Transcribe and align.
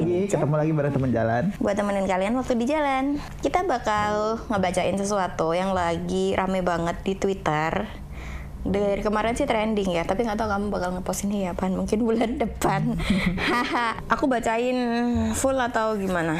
lagi, 0.00 0.32
ketemu 0.32 0.54
lagi 0.56 0.72
bareng 0.72 0.92
teman 0.96 1.10
jalan. 1.12 1.42
Buat 1.60 1.76
temenin 1.76 2.06
kalian 2.08 2.32
waktu 2.40 2.54
di 2.56 2.66
jalan, 2.66 3.04
kita 3.44 3.60
bakal 3.68 4.40
ngebacain 4.48 4.96
sesuatu 4.96 5.52
yang 5.52 5.76
lagi 5.76 6.32
rame 6.32 6.64
banget 6.64 6.96
di 7.04 7.12
Twitter. 7.16 7.84
Dari 8.60 9.00
kemarin 9.00 9.32
sih 9.36 9.48
trending 9.48 9.96
ya, 9.96 10.04
tapi 10.04 10.24
nggak 10.24 10.36
tahu 10.36 10.48
kamu 10.48 10.66
bakal 10.68 10.92
ngepost 10.96 11.24
ini 11.24 11.48
ya, 11.48 11.56
pan 11.56 11.72
mungkin 11.72 12.00
bulan 12.04 12.36
depan. 12.44 12.96
Haha, 13.36 14.00
aku 14.08 14.28
bacain 14.28 14.76
full 15.36 15.56
atau 15.56 15.96
gimana? 15.96 16.36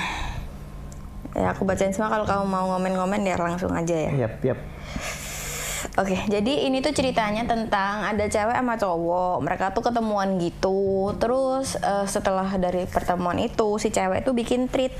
Ya 1.36 1.54
aku 1.54 1.62
bacain 1.64 1.94
semua 1.94 2.10
kalau 2.10 2.26
kamu 2.26 2.44
mau 2.48 2.64
ngomen-ngomen 2.76 3.24
ya 3.24 3.36
langsung 3.40 3.72
aja 3.72 3.96
ya. 3.96 4.10
Yap, 4.26 4.40
yap. 4.44 4.58
Oke, 5.96 6.16
jadi 6.28 6.68
ini 6.68 6.84
tuh 6.84 6.92
ceritanya 6.92 7.48
tentang 7.48 8.04
ada 8.04 8.24
cewek 8.28 8.56
sama 8.56 8.76
cowok. 8.76 9.36
Mereka 9.44 9.64
tuh 9.72 9.84
ketemuan 9.84 10.36
gitu. 10.36 11.12
Terus 11.16 11.80
eh, 11.80 12.06
setelah 12.06 12.48
dari 12.60 12.84
pertemuan 12.84 13.40
itu 13.40 13.80
si 13.80 13.88
cewek 13.88 14.22
tuh 14.22 14.36
bikin 14.36 14.68
treat 14.68 14.92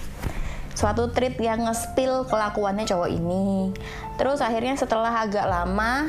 suatu 0.75 1.13
treat 1.13 1.37
yang 1.37 1.69
nge-spill 1.69 2.25
kelakuannya 2.31 2.89
cowok 2.89 3.11
ini. 3.13 3.75
Terus 4.17 4.41
akhirnya 4.41 4.79
setelah 4.81 5.13
agak 5.13 5.45
lama 5.45 6.09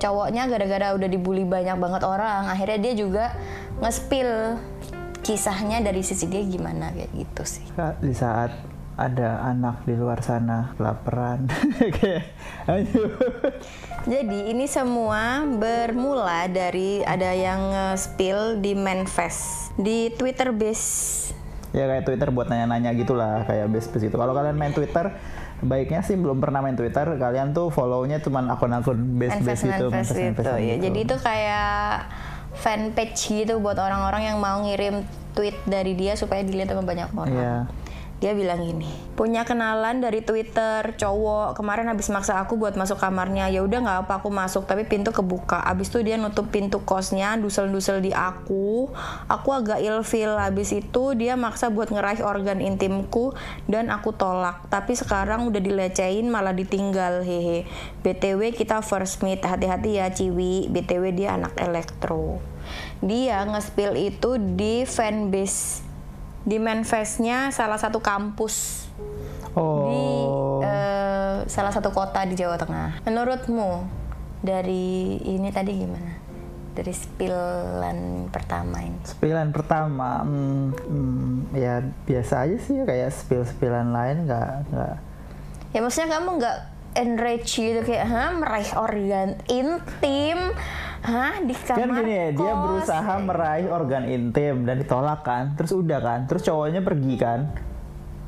cowoknya 0.00 0.48
gara-gara 0.48 0.96
udah 0.96 1.08
dibully 1.10 1.44
banyak 1.44 1.76
banget 1.76 2.02
orang, 2.06 2.48
akhirnya 2.48 2.78
dia 2.80 2.94
juga 2.96 3.24
nge-spill 3.84 4.56
kisahnya 5.20 5.84
dari 5.84 6.00
sisi 6.00 6.24
dia 6.30 6.40
gimana 6.40 6.94
kayak 6.94 7.10
gitu 7.12 7.42
sih. 7.44 7.66
Di 8.00 8.14
saat 8.16 8.54
ada 9.00 9.40
anak 9.48 9.88
di 9.88 9.96
luar 9.96 10.20
sana 10.20 10.76
kelaparan. 10.76 11.48
Jadi 14.12 14.52
ini 14.52 14.68
semua 14.68 15.48
bermula 15.48 16.44
dari 16.52 17.00
ada 17.08 17.32
yang 17.32 17.72
nge-spill 17.72 18.60
di 18.60 18.76
Manfest 18.76 19.72
di 19.80 20.12
Twitter 20.12 20.52
base. 20.52 21.32
ya 21.70 21.86
kayak 21.86 22.02
Twitter 22.02 22.28
buat 22.34 22.50
nanya-nanya 22.50 22.90
gitulah 22.98 23.46
kayak 23.46 23.70
base-base 23.70 24.10
gitu. 24.10 24.18
Kalau 24.18 24.34
kalian 24.34 24.58
main 24.58 24.74
Twitter, 24.74 25.14
baiknya 25.62 26.02
sih 26.02 26.18
belum 26.18 26.42
pernah 26.42 26.60
main 26.60 26.74
Twitter, 26.74 27.14
kalian 27.14 27.54
tuh 27.54 27.70
follow-nya 27.70 28.18
cuman 28.20 28.50
akun-akun 28.50 28.98
Manfest 28.98 29.46
base-base 29.46 29.62
gitu, 29.64 29.86
Manfest 29.88 30.10
gitu 30.10 30.24
Manfest-Manfestan 30.26 30.58
ya. 30.58 30.74
gitu. 30.76 30.84
Jadi 30.90 30.98
itu 30.98 31.16
kayak 31.22 31.88
fanpage 32.58 33.20
gitu 33.22 33.54
buat 33.62 33.78
orang-orang 33.78 34.34
yang 34.34 34.42
mau 34.42 34.58
ngirim 34.66 35.06
tweet 35.32 35.54
dari 35.62 35.94
dia 35.94 36.18
supaya 36.18 36.42
dilihat 36.42 36.74
sama 36.74 36.82
banyak 36.82 37.08
orang. 37.14 37.38
Iya. 37.38 37.58
Dia 38.20 38.36
bilang 38.36 38.60
gini, 38.60 38.84
punya 39.16 39.48
kenalan 39.48 40.04
dari 40.04 40.20
Twitter 40.20 40.92
cowok 40.92 41.56
kemarin 41.56 41.88
habis 41.88 42.12
maksa 42.12 42.36
aku 42.36 42.60
buat 42.60 42.76
masuk 42.76 43.00
kamarnya. 43.00 43.48
Ya 43.48 43.64
udah 43.64 43.80
nggak 43.80 43.98
apa 44.04 44.20
aku 44.20 44.28
masuk, 44.28 44.68
tapi 44.68 44.84
pintu 44.84 45.08
kebuka. 45.08 45.56
Abis 45.56 45.88
itu 45.88 46.04
dia 46.04 46.20
nutup 46.20 46.52
pintu 46.52 46.84
kosnya, 46.84 47.40
dusel-dusel 47.40 48.04
di 48.04 48.12
aku. 48.12 48.92
Aku 49.24 49.48
agak 49.56 49.80
ilfil. 49.80 50.36
Habis 50.36 50.84
itu 50.84 51.16
dia 51.16 51.32
maksa 51.40 51.72
buat 51.72 51.88
ngeraih 51.88 52.20
organ 52.20 52.60
intimku 52.60 53.32
dan 53.72 53.88
aku 53.88 54.12
tolak. 54.12 54.68
Tapi 54.68 54.92
sekarang 54.92 55.48
udah 55.48 55.64
dilecehin 55.64 56.28
malah 56.28 56.52
ditinggal. 56.52 57.24
Hehe. 57.24 57.64
BTW 58.04 58.52
kita 58.52 58.84
first 58.84 59.24
meet. 59.24 59.40
Hati-hati 59.40 59.96
ya 59.96 60.12
Ciwi. 60.12 60.68
BTW 60.68 61.16
dia 61.16 61.40
anak 61.40 61.56
elektro. 61.56 62.36
Dia 63.00 63.48
nge-spill 63.48 63.96
itu 63.96 64.36
di 64.36 64.84
fanbase 64.84 65.89
di 66.44 66.56
manifestnya 66.56 67.52
salah 67.52 67.76
satu 67.76 68.00
kampus 68.00 68.88
di 69.50 69.58
Oh. 69.58 70.62
eh, 70.62 71.42
salah 71.50 71.74
satu 71.74 71.90
kota 71.90 72.22
di 72.22 72.38
Jawa 72.38 72.54
Tengah. 72.54 73.02
Menurutmu 73.02 73.82
dari 74.40 75.18
ini 75.26 75.50
tadi 75.50 75.72
gimana? 75.74 76.12
Dari 76.70 76.94
spillan 76.94 78.30
pertama 78.30 78.78
ini. 78.78 79.02
Spillan 79.02 79.50
pertama, 79.50 80.22
hmm, 80.22 80.66
hmm, 80.70 81.34
ya 81.58 81.82
biasa 81.82 82.46
aja 82.46 82.56
sih 82.62 82.78
kayak 82.86 83.10
spill-spillan 83.10 83.90
lain 83.90 84.30
nggak 84.30 84.70
nggak 84.70 84.96
Ya 85.70 85.78
maksudnya 85.82 86.18
kamu 86.18 86.38
nggak 86.38 86.58
enrage 86.98 87.58
gitu 87.58 87.80
kayak 87.86 88.06
hah 88.06 88.30
meraih 88.34 88.70
organ 88.74 89.38
intim 89.46 90.54
hah? 91.04 91.40
Di 91.44 91.54
kamar 91.56 91.78
kan 91.80 91.96
gini 92.02 92.12
ya 92.12 92.28
dia 92.32 92.52
kos?" 92.52 92.62
berusaha 92.64 93.14
meraih 93.24 93.68
organ 93.72 94.04
intim 94.08 94.68
dan 94.68 94.76
ditolak 94.80 95.20
kan. 95.24 95.54
Terus 95.56 95.72
udah 95.72 95.98
kan 96.00 96.20
terus 96.28 96.42
cowoknya 96.44 96.80
pergi 96.84 97.14
kan 97.16 97.69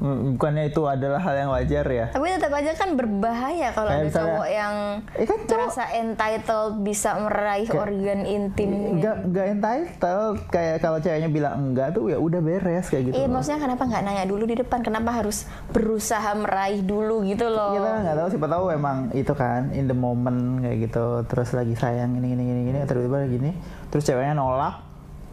bukannya 0.03 0.65
itu 0.67 0.83
adalah 0.83 1.21
hal 1.21 1.35
yang 1.37 1.51
wajar 1.51 1.87
ya 1.87 2.07
Tapi 2.11 2.27
tetap 2.29 2.51
aja 2.51 2.75
kan 2.75 2.91
berbahaya 2.93 3.71
kalau 3.71 3.87
Kayak 3.87 3.97
ada 3.97 4.05
misalnya- 4.05 4.27
cowok 4.29 4.49
yang 4.51 4.75
Eh, 5.13 5.23
kan 5.23 5.39
cowok- 5.39 5.51
merasa 5.63 5.85
entitled 5.95 6.75
bisa 6.83 7.11
meraih 7.17 7.69
organ 7.71 8.21
intim. 8.25 8.71
nggak 8.99 9.17
nggak 9.25 9.47
entitled 9.53 10.11
kayak 10.49 10.77
kalau 10.79 10.99
ceweknya 10.99 11.29
bilang 11.29 11.55
enggak 11.55 11.93
tuh 11.93 12.09
ya 12.09 12.19
udah 12.19 12.41
beres 12.41 12.87
kayak 12.87 13.03
gitu 13.07 13.15
Iya, 13.15 13.25
loh. 13.25 13.33
maksudnya 13.33 13.61
kenapa 13.61 13.83
nggak 13.85 14.03
nanya 14.03 14.25
dulu 14.25 14.45
di 14.45 14.57
depan? 14.57 14.79
Kenapa 14.83 15.11
harus 15.15 15.45
berusaha 15.69 16.35
meraih 16.35 16.81
dulu 16.81 17.23
gitu 17.23 17.47
loh? 17.47 17.71
kita 17.73 17.91
nggak 18.03 18.17
tahu 18.17 18.29
siapa 18.29 18.49
tahu 18.49 18.65
emang 18.71 18.97
itu 19.13 19.33
kan 19.33 19.71
in 19.71 19.87
the 19.87 19.95
moment 19.95 20.35
kayak 20.61 20.83
gitu 20.83 21.05
terus 21.25 21.53
lagi 21.53 21.73
sayang 21.73 22.11
ini 22.15 22.33
ini 22.33 22.43
ini 22.43 22.61
ini 22.67 22.79
tiba-tiba 22.83 23.23
gini 23.25 23.51
terus 23.87 24.03
ceweknya 24.03 24.35
nolak 24.35 24.83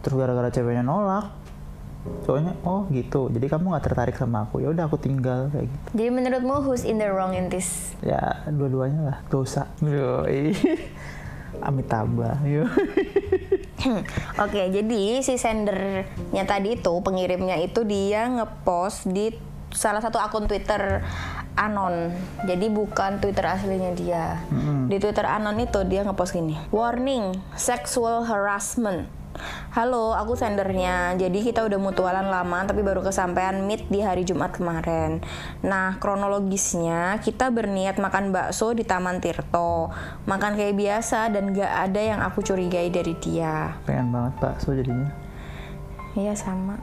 terus 0.00 0.14
gara-gara 0.14 0.48
ceweknya 0.48 0.80
nolak 0.80 1.39
cowoknya 2.24 2.56
oh 2.64 2.88
gitu 2.88 3.28
jadi 3.28 3.46
kamu 3.46 3.76
nggak 3.76 3.84
tertarik 3.84 4.16
sama 4.16 4.48
aku 4.48 4.64
ya 4.64 4.72
udah 4.72 4.88
aku 4.88 4.96
tinggal 4.96 5.52
kayak 5.52 5.68
gitu 5.68 5.88
Jadi 5.92 6.10
menurutmu 6.10 6.54
who's 6.64 6.82
in 6.82 6.96
the 6.96 7.08
wrong 7.08 7.36
in 7.36 7.52
this? 7.52 7.92
ya 8.00 8.40
dua-duanya 8.48 9.00
lah 9.04 9.18
dosa 9.28 9.68
Yoi. 9.84 10.56
Amitabha 11.68 12.40
Yoi. 12.46 12.64
Oke, 14.44 14.62
jadi 14.72 15.20
si 15.20 15.36
sendernya 15.36 16.44
tadi 16.44 16.76
itu 16.76 16.92
pengirimnya 17.00 17.60
itu 17.60 17.84
dia 17.84 18.28
ngepost 18.28 19.08
di 19.08 19.32
salah 19.68 20.00
satu 20.00 20.16
akun 20.16 20.48
Twitter 20.48 21.04
anon. 21.56 22.12
Jadi 22.44 22.66
bukan 22.68 23.20
Twitter 23.20 23.44
aslinya 23.44 23.92
dia. 23.92 24.40
Di 24.88 24.96
Twitter 24.96 25.24
anon 25.24 25.60
itu 25.60 25.80
dia 25.84 26.04
ngepost 26.04 26.32
gini. 26.32 26.56
Warning, 26.72 27.36
sexual 27.56 28.24
harassment. 28.24 29.08
Halo, 29.70 30.12
aku 30.18 30.34
sendernya. 30.34 31.14
Jadi 31.14 31.46
kita 31.46 31.62
udah 31.62 31.78
mutualan 31.78 32.26
lama 32.26 32.66
tapi 32.66 32.82
baru 32.82 33.06
kesampaian 33.06 33.54
meet 33.62 33.86
di 33.86 34.02
hari 34.02 34.26
Jumat 34.26 34.50
kemarin. 34.56 35.22
Nah, 35.62 35.96
kronologisnya 36.02 37.22
kita 37.22 37.54
berniat 37.54 37.96
makan 38.02 38.34
bakso 38.34 38.74
di 38.74 38.82
Taman 38.82 39.22
Tirto. 39.22 39.94
Makan 40.26 40.58
kayak 40.58 40.74
biasa 40.74 41.30
dan 41.30 41.54
gak 41.54 41.90
ada 41.90 42.00
yang 42.02 42.20
aku 42.20 42.42
curigai 42.42 42.90
dari 42.90 43.14
dia. 43.22 43.78
pengen 43.86 44.10
banget 44.10 44.34
bakso 44.42 44.74
jadinya 44.74 45.10
Iya 46.18 46.34
sama. 46.34 46.74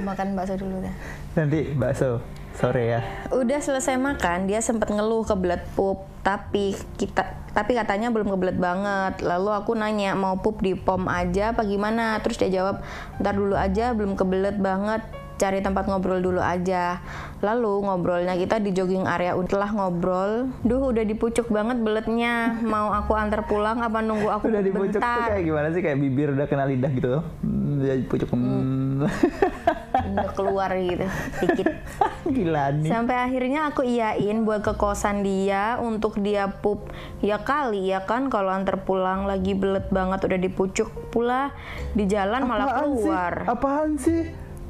Mau 0.00 0.16
makan 0.16 0.32
bakso 0.32 0.56
dulu 0.56 0.80
dah. 0.80 0.94
nanti 1.36 1.76
bakso 1.76 2.20
sore 2.56 2.82
ya 2.98 3.00
Udah 3.32 3.60
selesai 3.60 3.96
makan, 3.96 4.46
dia 4.46 4.60
sempat 4.60 4.92
ngeluh 4.92 5.24
kebelet 5.24 5.64
pup, 5.72 6.04
tapi 6.22 6.76
kita 7.00 7.42
tapi 7.52 7.76
katanya 7.76 8.08
belum 8.08 8.32
kebelet 8.32 8.56
banget. 8.56 9.20
Lalu 9.20 9.50
aku 9.52 9.76
nanya 9.76 10.16
mau 10.16 10.40
pup 10.40 10.64
di 10.64 10.72
pom 10.72 11.04
aja 11.04 11.52
apa 11.52 11.68
gimana? 11.68 12.16
Terus 12.24 12.40
dia 12.40 12.50
jawab, 12.62 12.80
ntar 13.20 13.36
dulu 13.36 13.52
aja, 13.52 13.92
belum 13.92 14.16
kebelet 14.16 14.56
banget. 14.56 15.04
Cari 15.36 15.58
tempat 15.60 15.90
ngobrol 15.90 16.22
dulu 16.22 16.40
aja. 16.40 17.02
Lalu 17.44 17.84
ngobrolnya 17.84 18.38
kita 18.38 18.56
di 18.62 18.70
jogging 18.72 19.04
area. 19.04 19.36
Setelah 19.36 19.68
ngobrol, 19.74 20.48
duh 20.64 20.80
udah 20.80 21.04
dipucuk 21.04 21.50
banget 21.50 21.82
beletnya. 21.82 22.56
Mau 22.62 22.94
aku 22.94 23.12
antar 23.18 23.44
pulang 23.44 23.82
apa 23.82 24.00
nunggu 24.00 24.32
aku 24.32 24.48
udah 24.48 24.62
dipucuk 24.62 25.02
tuh 25.02 25.02
bentar? 25.02 25.28
kayak 25.34 25.44
gimana 25.44 25.66
sih 25.74 25.82
kayak 25.82 25.98
bibir 25.98 26.28
udah 26.32 26.46
kena 26.46 26.64
lidah 26.64 26.92
gitu 26.94 27.20
hmm, 27.42 27.72
dia 27.82 27.94
dipucuk 27.98 28.28
hmm. 28.30 29.02
Udah 30.10 30.30
keluar 30.32 30.70
gitu, 30.74 31.06
dikit. 31.38 31.68
gila 32.34 32.70
nih 32.72 32.88
Sampai 32.88 33.16
akhirnya 33.18 33.68
aku 33.68 33.82
iyain 33.82 34.42
buat 34.42 34.62
ke 34.62 34.74
kosan 34.74 35.22
dia 35.22 35.76
untuk 35.78 36.18
dia 36.18 36.48
pup. 36.48 36.90
Ya 37.18 37.38
kali 37.38 37.90
ya 37.90 38.02
kan 38.02 38.26
kalau 38.26 38.50
antar 38.50 38.82
pulang 38.82 39.26
lagi 39.26 39.52
belet 39.52 39.86
banget 39.88 40.24
udah 40.24 40.38
dipucuk 40.38 40.88
pula 41.10 41.50
di 41.92 42.06
jalan 42.06 42.42
malah 42.42 42.66
Apaan 42.68 42.78
keluar. 42.80 43.32
sih? 43.34 43.46
apaan 43.46 43.90
sih 43.96 44.22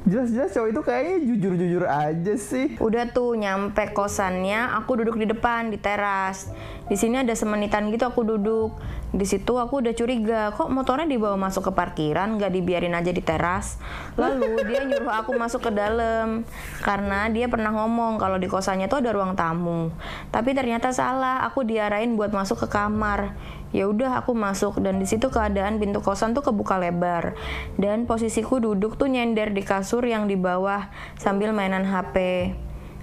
jelas-jelas 0.03 0.51
cowok 0.51 0.69
itu 0.69 0.81
kayaknya 0.83 1.15
jujur-jujur 1.23 1.83
aja 1.87 2.33
sih 2.35 2.75
Udah 2.83 3.07
tuh 3.09 3.39
nyampe 3.39 3.95
kosannya, 3.95 4.75
aku 4.75 4.99
duduk 4.99 5.15
di 5.15 5.29
depan 5.29 5.71
di 5.71 5.79
teras. 5.79 6.51
Di 6.91 6.99
sini 6.99 7.23
ada 7.23 7.31
semenitan 7.31 7.87
gitu 7.95 8.03
aku 8.03 8.27
duduk. 8.27 8.75
Di 9.13 9.23
situ 9.23 9.55
aku 9.55 9.79
udah 9.79 9.93
curiga, 9.95 10.41
kok 10.51 10.73
motornya 10.73 11.05
dibawa 11.05 11.37
masuk 11.37 11.69
ke 11.69 11.71
parkiran, 11.71 12.35
nggak 12.35 12.51
dibiarin 12.51 12.97
aja 12.97 13.13
di 13.13 13.23
teras. 13.23 13.77
Lalu 14.19 14.65
dia 14.67 14.83
nyuruh 14.83 15.13
aku 15.13 15.37
masuk 15.37 15.69
ke 15.69 15.71
dalam 15.71 16.43
karena 16.81 17.29
dia 17.29 17.47
pernah 17.47 17.71
ngomong 17.71 18.17
kalau 18.17 18.41
di 18.41 18.49
kosannya 18.49 18.89
tuh 18.89 19.05
ada 19.05 19.13
ruang 19.13 19.37
tamu. 19.37 19.93
Tapi 20.33 20.51
ternyata 20.57 20.91
salah, 20.91 21.45
aku 21.45 21.63
diarahin 21.63 22.17
buat 22.19 22.33
masuk 22.33 22.65
ke 22.65 22.67
kamar. 22.73 23.37
Ya 23.73 23.89
udah 23.89 24.21
aku 24.21 24.37
masuk 24.37 24.77
dan 24.85 25.01
di 25.01 25.09
situ 25.09 25.33
keadaan 25.33 25.81
pintu 25.81 25.99
kosan 25.99 26.37
tuh 26.37 26.45
kebuka 26.45 26.77
lebar 26.77 27.33
dan 27.81 28.05
posisiku 28.05 28.61
duduk 28.61 29.01
tuh 29.01 29.09
nyender 29.09 29.49
di 29.49 29.65
kasur 29.65 30.05
yang 30.05 30.29
di 30.29 30.37
bawah 30.37 30.93
sambil 31.17 31.51
mainan 31.57 31.83
HP. 31.83 32.49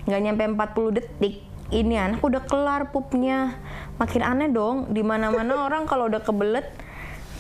Nggak 0.07 0.21
nyampe 0.23 0.43
40 0.47 0.97
detik 0.97 1.43
ini 1.75 1.99
anak 1.99 2.23
udah 2.23 2.47
kelar 2.47 2.95
pupnya. 2.95 3.59
Makin 3.99 4.23
aneh 4.23 4.49
dong, 4.49 4.95
di 4.95 5.03
mana-mana 5.03 5.59
orang 5.67 5.91
kalau 5.91 6.07
udah 6.07 6.23
kebelet 6.23 6.71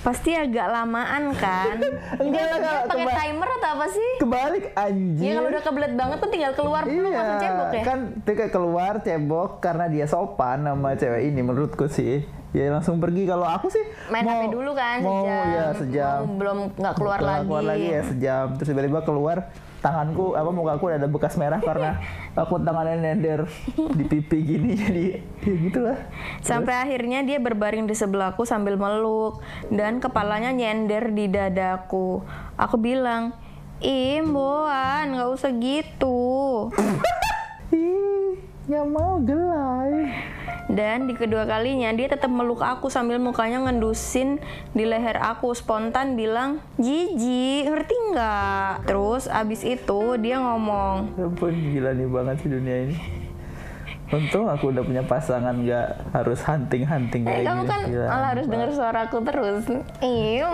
Pasti 0.00 0.32
agak 0.32 0.65
lamaan 0.73 1.37
kan? 1.37 1.77
Enggak 2.25 2.44
kalau 2.56 2.88
pakai 2.88 3.06
timer 3.21 3.49
atau 3.61 3.71
apa 3.77 3.87
sih? 3.93 4.11
Kebalik 4.17 4.65
anjir. 4.73 5.29
Ya 5.29 5.32
kalau 5.37 5.49
udah 5.53 5.62
kebelet 5.69 5.93
banget 5.93 6.19
kan 6.25 6.31
tinggal 6.32 6.53
keluar 6.56 6.82
belum 6.88 7.12
Iya, 7.12 7.19
langsung 7.21 7.41
cebok 7.44 7.69
ya. 7.69 7.82
kan 7.85 7.99
kayak 8.25 8.53
keluar 8.53 8.93
cebok 9.05 9.50
karena 9.61 9.85
dia 9.93 10.06
sopan 10.09 10.65
sama 10.65 10.97
cewek 10.97 11.21
ini 11.29 11.41
menurutku 11.44 11.85
sih. 11.93 12.25
Ya 12.50 12.67
langsung 12.69 12.99
pergi 12.99 13.25
kalau 13.25 13.47
aku 13.47 13.70
sih 13.70 13.85
Main 14.11 14.26
mau, 14.26 14.43
HP 14.43 14.50
dulu 14.50 14.70
kan 14.75 14.99
mau, 14.99 15.23
sejam. 15.23 15.47
ya 15.49 15.67
sejam. 15.73 16.19
Mau 16.25 16.35
belum 16.37 16.58
nggak 16.75 16.94
keluar 16.94 17.19
Keluar- 17.19 17.38
lagi. 17.38 17.47
Keluar 17.47 17.64
lagi 17.64 17.87
ya 17.88 18.02
sejam. 18.02 18.47
Terus 18.55 18.69
tiba-tiba 18.69 19.00
keluar 19.00 19.38
tanganku 19.81 20.35
apa 20.35 20.50
mukaku 20.50 20.82
udah 20.87 20.99
ada 20.99 21.08
bekas 21.08 21.35
merah 21.35 21.56
karena 21.56 22.02
aku 22.37 22.61
tangannya 22.61 23.00
nender 23.00 23.49
di 23.94 24.05
pipi 24.05 24.38
gini 24.43 24.75
jadi 24.75 25.02
ya 25.41 25.55
gitulah. 25.62 25.99
Sampai 26.41 26.75
akhirnya 26.76 27.23
dia 27.23 27.38
berbaring 27.38 27.87
di 27.87 27.94
sebelahku 27.94 28.43
sambil 28.43 28.75
meluk 28.75 29.38
dan 29.69 29.96
kepalanya 29.96 30.50
nyender 30.50 31.08
di 31.08 31.26
dadaku. 31.26 32.20
Aku 32.56 32.76
bilang, 32.76 33.31
"Ih, 33.79 34.20
Boan, 34.20 35.14
nggak 35.14 35.31
usah 35.31 35.55
gitu." 35.55 36.67
Ih, 37.70 38.35
nggak 38.67 38.87
mau 38.87 39.23
gelai. 39.23 40.11
Dan 40.70 41.11
di 41.11 41.19
kedua 41.19 41.50
kalinya 41.50 41.90
dia 41.90 42.06
tetap 42.06 42.31
meluk 42.31 42.62
aku 42.62 42.87
sambil 42.87 43.19
mukanya 43.19 43.58
ngendusin 43.67 44.38
di 44.70 44.87
leher 44.87 45.19
aku 45.19 45.50
spontan 45.50 46.14
bilang 46.14 46.62
Jiji 46.78 47.67
ngerti 47.67 47.94
nggak? 48.14 48.87
Terus 48.87 49.26
abis 49.26 49.67
itu 49.67 50.00
dia 50.22 50.38
ngomong 50.38 51.19
Ya 51.19 51.26
ampun 51.26 51.50
gila 51.52 51.90
nih 51.90 52.06
banget 52.06 52.37
sih 52.38 52.50
dunia 52.50 52.76
ini. 52.87 52.96
Untung 54.11 54.50
aku 54.50 54.75
udah 54.75 54.82
punya 54.82 55.06
pasangan 55.06 55.55
nggak 55.55 56.11
harus 56.11 56.43
hunting-hunting 56.43 57.22
Eh, 57.22 57.31
kayak 57.31 57.46
kamu 57.46 57.62
gini. 57.62 57.70
kan 57.70 57.81
Gila, 57.87 58.06
malah 58.11 58.28
harus 58.34 58.46
denger 58.50 58.70
suaraku 58.75 59.17
terus. 59.22 59.62
Iya. 60.02 60.50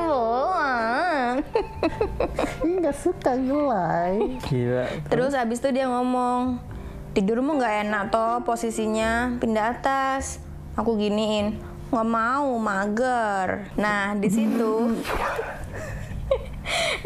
Ih, 2.60 2.72
nggak 2.76 2.96
suka 3.00 3.32
gelai. 3.32 4.36
Gila. 4.44 4.84
Terus 5.08 5.32
abis 5.32 5.64
itu 5.64 5.72
dia 5.72 5.88
ngomong, 5.88 6.60
tidurmu 7.16 7.56
nggak 7.56 7.88
enak 7.88 8.02
toh 8.12 8.44
posisinya 8.44 9.40
pindah 9.40 9.80
atas. 9.80 10.36
Aku 10.76 11.00
giniin, 11.00 11.56
nggak 11.88 12.08
mau 12.12 12.52
mager. 12.60 13.72
Nah 13.80 14.12
di 14.20 14.28
situ, 14.28 14.92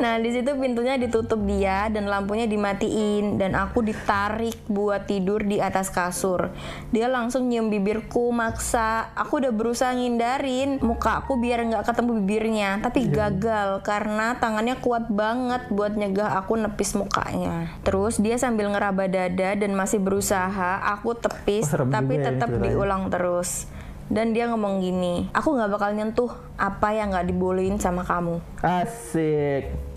nah 0.00 0.16
di 0.16 0.32
situ 0.32 0.56
pintunya 0.56 0.96
ditutup 0.96 1.38
dia 1.44 1.92
dan 1.92 2.08
lampunya 2.08 2.48
dimatiin 2.48 3.36
dan 3.36 3.52
aku 3.52 3.84
ditarik 3.84 4.56
buat 4.66 5.04
tidur 5.04 5.44
di 5.44 5.60
atas 5.60 5.92
kasur. 5.92 6.48
Dia 6.88 7.06
langsung 7.12 7.52
nyium 7.52 7.68
bibirku 7.68 8.32
maksa. 8.32 9.12
Aku 9.12 9.44
udah 9.44 9.52
berusaha 9.52 9.92
ngindarin 9.92 10.80
muka 10.80 11.20
aku 11.20 11.36
biar 11.36 11.68
nggak 11.68 11.84
ketemu 11.84 12.10
bibirnya, 12.24 12.70
tapi 12.80 13.12
gagal 13.12 13.84
karena 13.84 14.40
tangannya 14.40 14.80
kuat 14.80 15.12
banget 15.12 15.68
buat 15.68 15.92
nyegah 15.92 16.40
aku 16.40 16.56
nepis 16.56 16.96
mukanya. 16.96 17.76
Terus 17.84 18.16
dia 18.16 18.40
sambil 18.40 18.72
ngeraba 18.72 19.04
dada 19.04 19.52
dan 19.52 19.76
masih 19.76 20.00
berusaha 20.00 20.80
aku 20.96 21.12
tepis, 21.20 21.68
serem 21.68 21.92
tapi 21.92 22.16
ya 22.16 22.32
tetap 22.32 22.48
ceritanya. 22.48 22.72
diulang 22.72 23.02
terus. 23.12 23.68
Dan 24.10 24.34
dia 24.34 24.50
ngomong 24.50 24.82
gini, 24.82 25.30
aku 25.30 25.54
nggak 25.54 25.70
bakal 25.70 25.94
nyentuh 25.94 26.34
apa 26.58 26.90
yang 26.90 27.14
nggak 27.14 27.30
dibolehin 27.30 27.78
sama 27.78 28.02
kamu. 28.02 28.42
Asik. 28.58 29.89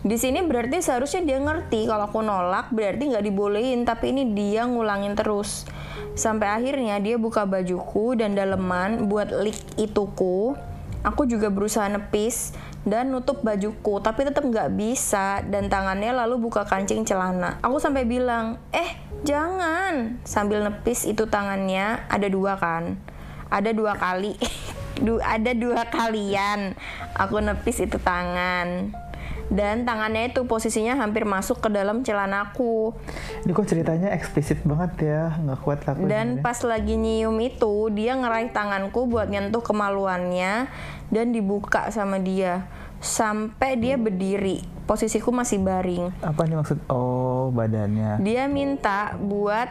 Di 0.00 0.16
sini 0.16 0.40
berarti 0.40 0.80
seharusnya 0.80 1.20
dia 1.28 1.36
ngerti 1.36 1.84
kalau 1.84 2.08
aku 2.08 2.24
nolak 2.24 2.72
berarti 2.72 3.12
nggak 3.12 3.20
dibolehin, 3.20 3.84
tapi 3.84 4.16
ini 4.16 4.32
dia 4.32 4.64
ngulangin 4.64 5.12
terus. 5.12 5.68
Sampai 6.16 6.48
akhirnya 6.48 6.96
dia 7.04 7.20
buka 7.20 7.44
bajuku 7.44 8.16
dan 8.16 8.32
daleman 8.32 9.12
buat 9.12 9.28
lik 9.28 9.60
ituku. 9.76 10.56
Aku 11.04 11.28
juga 11.28 11.52
berusaha 11.52 11.84
nepis 11.88 12.56
dan 12.88 13.12
nutup 13.12 13.44
bajuku, 13.44 14.00
tapi 14.00 14.24
tetap 14.24 14.40
nggak 14.40 14.72
bisa 14.72 15.44
dan 15.44 15.68
tangannya 15.68 16.16
lalu 16.16 16.48
buka 16.48 16.64
kancing 16.64 17.04
celana. 17.04 17.60
Aku 17.60 17.76
sampai 17.76 18.08
bilang, 18.08 18.56
eh 18.72 18.96
jangan 19.20 20.16
sambil 20.24 20.64
nepis 20.64 21.04
itu 21.04 21.28
tangannya 21.28 22.04
ada 22.08 22.28
dua 22.28 22.56
kan, 22.56 22.96
ada 23.52 23.68
dua 23.76 24.00
kali, 24.00 24.32
Du- 25.04 25.20
ada 25.20 25.52
dua 25.56 25.88
kalian. 25.88 26.76
Aku 27.16 27.40
nepis 27.40 27.84
itu 27.84 27.96
tangan 28.00 28.92
dan 29.50 29.82
tangannya 29.82 30.30
itu 30.30 30.46
posisinya 30.46 30.94
hampir 30.94 31.26
masuk 31.26 31.58
ke 31.58 31.68
dalam 31.68 32.06
celanaku 32.06 32.94
Ini 33.42 33.50
kok 33.50 33.66
ceritanya 33.66 34.14
eksplisit 34.14 34.62
banget 34.62 35.10
ya, 35.10 35.34
nggak 35.42 35.58
kuat 35.60 35.82
aku. 35.82 36.06
dan 36.06 36.38
dengernya. 36.38 36.44
pas 36.46 36.58
lagi 36.62 36.94
nyium 36.94 37.34
itu 37.42 37.90
dia 37.90 38.14
ngeraih 38.14 38.54
tanganku 38.54 39.10
buat 39.10 39.26
nyentuh 39.26 39.60
kemaluannya 39.60 40.70
dan 41.10 41.26
dibuka 41.34 41.90
sama 41.90 42.22
dia 42.22 42.70
sampai 43.02 43.74
dia 43.80 43.98
berdiri 43.98 44.62
posisiku 44.86 45.34
masih 45.34 45.58
baring 45.58 46.14
apa 46.22 46.46
nih 46.46 46.56
maksud? 46.60 46.78
Oh 46.86 47.50
badannya. 47.50 48.22
dia 48.22 48.46
minta 48.46 49.18
buat 49.18 49.66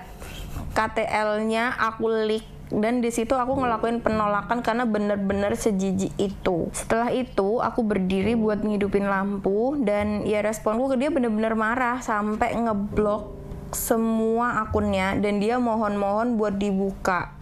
KTL-nya 0.75 1.77
aku 1.77 2.05
lik 2.27 2.58
dan 2.69 3.01
di 3.01 3.09
situ 3.09 3.33
aku 3.33 3.57
ngelakuin 3.57 4.05
penolakan 4.05 4.61
karena 4.61 4.85
bener-bener 4.85 5.57
sejijik 5.57 6.13
itu. 6.21 6.69
Setelah 6.69 7.09
itu 7.09 7.57
aku 7.57 7.81
berdiri 7.81 8.37
buat 8.37 8.61
ngidupin 8.61 9.09
lampu 9.09 9.81
dan 9.81 10.21
ya 10.25 10.45
responku 10.45 10.93
ke 10.93 10.95
dia 11.01 11.09
bener-bener 11.09 11.57
marah 11.57 11.97
sampai 11.97 12.53
ngeblok 12.53 13.33
semua 13.73 14.65
akunnya 14.65 15.17
dan 15.17 15.41
dia 15.41 15.57
mohon-mohon 15.57 16.37
buat 16.37 16.57
dibuka. 16.57 17.33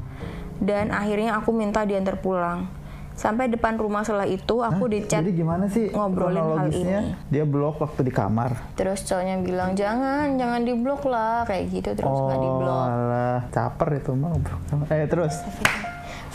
Dan 0.57 0.89
akhirnya 0.95 1.37
aku 1.37 1.53
minta 1.53 1.83
diantar 1.83 2.17
pulang. 2.23 2.76
Sampai 3.17 3.49
depan 3.49 3.81
rumah 3.81 4.05
setelah 4.05 4.29
itu 4.29 4.61
aku 4.61 4.85
Hah? 4.85 4.93
dicat 4.93 5.25
Jadi 5.25 5.33
gimana 5.33 5.65
sih 5.65 5.89
ngobrolin 5.89 6.37
hal 6.37 6.69
ini. 6.69 7.17
Dia 7.33 7.49
blok 7.49 7.81
waktu 7.81 8.05
di 8.05 8.13
kamar. 8.13 8.77
Terus 8.77 9.01
cowoknya 9.09 9.41
bilang 9.41 9.73
jangan, 9.73 10.37
jangan 10.37 10.61
diblok 10.61 11.01
lah 11.09 11.41
kayak 11.43 11.65
gitu 11.73 11.97
terus 11.97 12.13
nggak 12.13 12.37
oh, 12.37 12.43
diblok. 12.45 12.85
alah, 12.85 13.37
caper 13.49 13.89
itu 13.97 14.11
mah. 14.13 14.29
ngobrol 14.37 14.59
sama- 14.69 14.85
Eh 14.93 15.09
terus. 15.09 15.33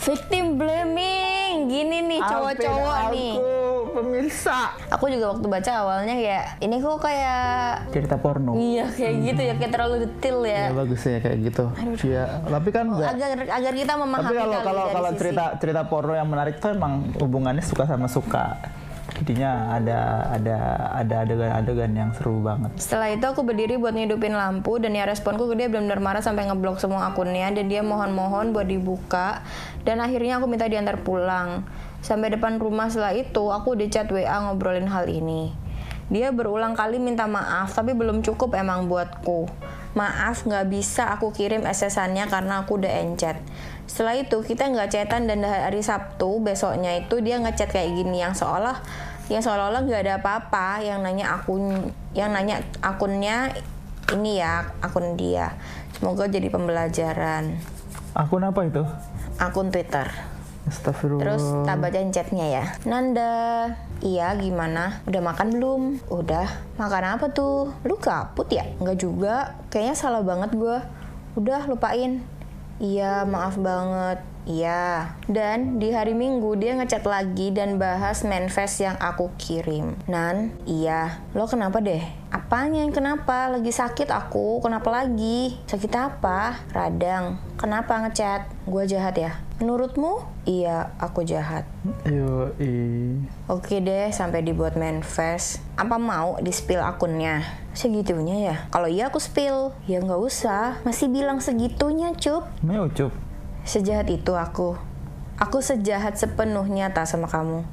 Victim 0.03 0.59
blaming, 0.59 1.71
gini 1.71 2.03
nih 2.03 2.19
cowok-cowok 2.19 2.97
nih. 3.15 3.33
Aku 3.39 3.82
pemirsa. 3.93 4.73
Aku 4.89 5.05
juga 5.07 5.31
waktu 5.31 5.45
baca 5.45 5.71
awalnya 5.77 6.13
kayak 6.13 6.45
ini 6.59 6.75
kok 6.77 6.99
kayak 6.99 7.89
Cerita 7.89 8.17
porno. 8.17 8.53
iya 8.53 8.85
kayak 8.87 9.13
gitu 9.23 9.41
ya 9.41 9.53
kayak 9.55 9.71
terlalu 9.71 9.95
detail 10.03 10.37
ya. 10.43 10.63
Ya 10.67 10.73
bagus 10.73 11.01
ya 11.01 11.17
kayak 11.17 11.37
gitu. 11.41 11.63
Iya, 12.03 12.23
tapi 12.43 12.69
kan 12.69 12.85
enggak. 12.89 13.09
Agar 13.13 13.29
agar 13.47 13.73
kita 13.73 13.93
memahami 13.95 14.25
Tapi 14.25 14.35
kalau 14.35 14.59
kalau 14.59 14.83
kalau 14.89 15.09
sisi- 15.09 15.19
cerita 15.19 15.43
cerita 15.57 15.81
porno 15.85 16.13
yang 16.13 16.27
menarik 16.27 16.57
tuh 16.57 16.73
emang 16.73 16.93
hubungannya 17.17 17.61
suka 17.61 17.85
sama 17.85 18.05
suka. 18.05 18.57
Jadinya 19.13 19.77
ada 19.77 19.99
ada 20.31 20.57
ada 20.91 21.15
adegan-adegan 21.21 21.91
yang 21.93 22.09
seru 22.13 22.41
banget. 22.41 22.73
Setelah 22.75 23.13
itu 23.13 23.21
aku 23.21 23.45
berdiri 23.45 23.77
buat 23.77 23.93
ngidupin 23.93 24.33
lampu 24.33 24.81
dan 24.81 24.89
ya 24.91 25.05
responku 25.05 25.45
ke 25.45 25.55
dia 25.55 25.67
benar-benar 25.67 26.01
marah 26.01 26.23
sampai 26.23 26.49
ngeblok 26.49 26.81
semua 26.81 27.07
akunnya 27.07 27.53
dan 27.53 27.69
dia 27.69 27.79
mohon-mohon 27.79 28.51
buat 28.51 28.65
dibuka 28.65 29.45
dan 29.83 30.01
akhirnya 30.01 30.39
aku 30.39 30.49
minta 30.49 30.65
diantar 30.65 30.97
pulang. 30.99 31.61
Sampai 32.03 32.35
depan 32.35 32.59
rumah 32.59 32.91
setelah 32.91 33.15
itu 33.15 33.47
aku 33.47 33.79
di 33.79 33.87
chat 33.87 34.11
WA 34.11 34.43
ngobrolin 34.43 34.91
hal 34.91 35.07
ini. 35.07 35.55
Dia 36.11 36.35
berulang 36.35 36.75
kali 36.75 36.99
minta 36.99 37.31
maaf 37.31 37.71
tapi 37.71 37.95
belum 37.95 38.19
cukup 38.27 38.59
emang 38.59 38.91
buatku. 38.91 39.47
Maaf 39.95 40.43
nggak 40.43 40.67
bisa 40.67 41.15
aku 41.15 41.31
kirim 41.31 41.63
SS-annya 41.63 42.27
karena 42.27 42.67
aku 42.67 42.75
udah 42.75 42.91
encet. 43.07 43.39
Setelah 43.87 44.19
itu 44.19 44.43
kita 44.43 44.67
nggak 44.67 44.91
chatan 44.91 45.31
dan 45.31 45.47
hari 45.47 45.79
Sabtu 45.79 46.43
besoknya 46.43 46.91
itu 46.99 47.23
dia 47.23 47.39
ngechat 47.39 47.71
kayak 47.71 47.95
gini 47.95 48.19
yang 48.19 48.35
seolah 48.35 48.83
yang 49.31 49.39
seolah-olah 49.39 49.87
nggak 49.87 50.03
ada 50.03 50.13
apa-apa 50.19 50.83
yang 50.83 50.99
nanya 50.99 51.39
akun 51.39 51.95
yang 52.11 52.35
nanya 52.35 52.59
akunnya 52.83 53.55
ini 54.11 54.43
ya 54.43 54.75
akun 54.83 55.15
dia. 55.15 55.55
Semoga 55.95 56.27
jadi 56.27 56.51
pembelajaran. 56.51 57.55
Akun 58.11 58.43
apa 58.43 58.59
itu? 58.67 58.83
Akun 59.39 59.71
Twitter. 59.71 60.32
Astagfirullah. 60.63 61.23
Terus 61.23 61.43
tak 61.67 61.77
bacain 61.83 62.11
chatnya 62.15 62.45
ya. 62.47 62.65
Nanda, 62.87 63.67
iya 63.99 64.31
gimana? 64.39 65.03
Udah 65.03 65.21
makan 65.21 65.47
belum? 65.59 65.81
Udah. 66.07 66.47
Makan 66.79 67.19
apa 67.19 67.25
tuh? 67.35 67.75
Lu 67.83 67.99
kaput 67.99 68.47
ya? 68.47 68.63
Enggak 68.79 69.03
juga. 69.03 69.59
Kayaknya 69.67 69.95
salah 69.95 70.23
banget 70.23 70.55
gue. 70.55 70.77
Udah 71.35 71.67
lupain. 71.67 72.23
Iya 72.79 73.27
maaf 73.27 73.59
banget. 73.59 74.23
Iya. 74.43 75.15
Dan 75.27 75.79
di 75.79 75.95
hari 75.95 76.11
Minggu 76.11 76.59
dia 76.59 76.75
ngechat 76.75 77.07
lagi 77.07 77.55
dan 77.55 77.79
bahas 77.79 78.27
manifest 78.27 78.83
yang 78.83 78.99
aku 78.99 79.31
kirim. 79.39 79.95
Nan, 80.07 80.51
iya. 80.67 81.23
Lo 81.31 81.47
kenapa 81.47 81.79
deh? 81.79 82.03
Apanya 82.27 82.83
yang 82.83 82.91
kenapa? 82.91 83.47
Lagi 83.47 83.71
sakit 83.71 84.11
aku. 84.11 84.59
Kenapa 84.59 84.91
lagi? 84.91 85.55
Sakit 85.63 85.93
apa? 85.95 86.59
Radang. 86.75 87.39
Kenapa 87.55 88.03
ngechat? 88.03 88.51
Gue 88.67 88.83
jahat 88.83 89.15
ya? 89.15 89.31
Menurutmu? 89.63 90.27
Iya, 90.43 90.91
aku 90.99 91.23
jahat. 91.23 91.63
Yo, 92.03 92.51
Oke 93.47 93.79
deh, 93.79 94.11
sampai 94.11 94.43
dibuat 94.43 94.75
manifest. 94.75 95.63
Apa 95.79 95.95
mau 95.95 96.35
di 96.43 96.51
spill 96.51 96.83
akunnya? 96.83 97.39
Segitunya 97.71 98.51
ya? 98.51 98.55
Kalau 98.67 98.91
iya 98.91 99.07
aku 99.07 99.23
spill. 99.23 99.71
Ya 99.87 100.03
nggak 100.03 100.19
usah. 100.19 100.83
Masih 100.83 101.07
bilang 101.07 101.39
segitunya, 101.39 102.11
cup. 102.11 102.51
Ini 102.59 102.75
ucup. 102.75 103.15
Sejahat 103.63 104.11
itu 104.11 104.35
aku. 104.35 104.75
Aku 105.39 105.63
sejahat 105.63 106.19
sepenuhnya 106.19 106.91
tak 106.91 107.07
sama 107.07 107.31
kamu. 107.31 107.63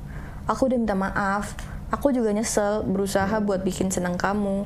Aku 0.46 0.70
udah 0.70 0.78
minta 0.78 0.94
maaf. 0.94 1.58
Aku 1.90 2.14
juga 2.14 2.30
nyesel 2.30 2.86
berusaha 2.86 3.42
buat 3.42 3.66
bikin 3.66 3.90
senang 3.90 4.14
kamu. 4.14 4.62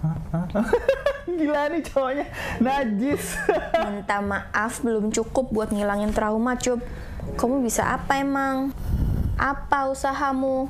Gila 1.38 1.62
nih 1.70 1.82
cowoknya 1.84 2.26
najis. 2.58 3.36
Minta 3.86 4.18
maaf 4.24 4.80
belum 4.82 5.12
cukup 5.12 5.52
buat 5.52 5.68
ngilangin 5.70 6.10
trauma, 6.10 6.56
Cup. 6.56 6.80
Kamu 7.36 7.62
bisa 7.62 7.86
apa 7.86 8.18
emang? 8.18 8.72
Apa 9.36 9.88
usahamu? 9.92 10.68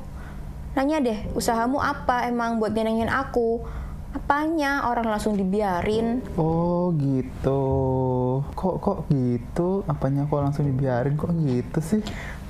Nanya 0.71 1.03
deh, 1.03 1.19
usahamu 1.35 1.83
apa 1.83 2.27
emang 2.31 2.59
buat 2.61 2.71
nyenengin 2.71 3.11
aku? 3.11 3.59
Apanya 4.11 4.91
orang 4.91 5.07
langsung 5.07 5.39
dibiarin? 5.39 6.19
oh 6.35 6.91
gitu. 6.99 7.63
Kok 8.55 8.75
kok 8.83 8.99
gitu? 9.07 9.87
Apanya 9.87 10.27
kok 10.27 10.43
langsung 10.43 10.67
dibiarin 10.67 11.15
kok 11.15 11.31
gitu 11.39 11.79
sih? 11.79 12.01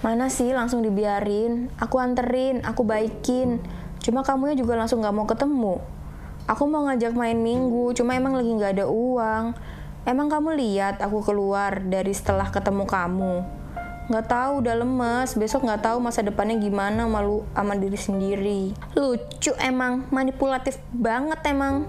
Mana 0.02 0.34
sih 0.34 0.50
langsung 0.50 0.82
dibiarin? 0.82 1.70
Aku 1.78 2.02
anterin, 2.02 2.66
aku 2.66 2.82
baikin. 2.82 3.62
Cuma 4.02 4.26
kamunya 4.26 4.58
juga 4.58 4.74
langsung 4.74 5.06
nggak 5.06 5.14
mau 5.14 5.30
ketemu. 5.30 6.01
Aku 6.52 6.68
mau 6.68 6.84
ngajak 6.84 7.16
main 7.16 7.40
minggu, 7.40 7.96
cuma 7.96 8.12
emang 8.12 8.36
lagi 8.36 8.52
nggak 8.52 8.76
ada 8.76 8.84
uang. 8.92 9.56
Emang 10.04 10.28
kamu 10.28 10.60
lihat 10.60 11.00
aku 11.00 11.24
keluar 11.24 11.80
dari 11.80 12.12
setelah 12.12 12.52
ketemu 12.52 12.84
kamu? 12.84 13.40
Nggak 14.12 14.28
tahu, 14.28 14.60
udah 14.60 14.76
lemes. 14.84 15.32
Besok 15.40 15.64
nggak 15.64 15.88
tahu 15.88 16.04
masa 16.04 16.20
depannya 16.20 16.60
gimana 16.60 17.08
malu 17.08 17.48
sama 17.56 17.80
diri 17.80 17.96
sendiri. 17.96 18.62
Lucu 19.00 19.56
emang, 19.64 20.12
manipulatif 20.12 20.76
banget 20.92 21.40
emang. 21.48 21.88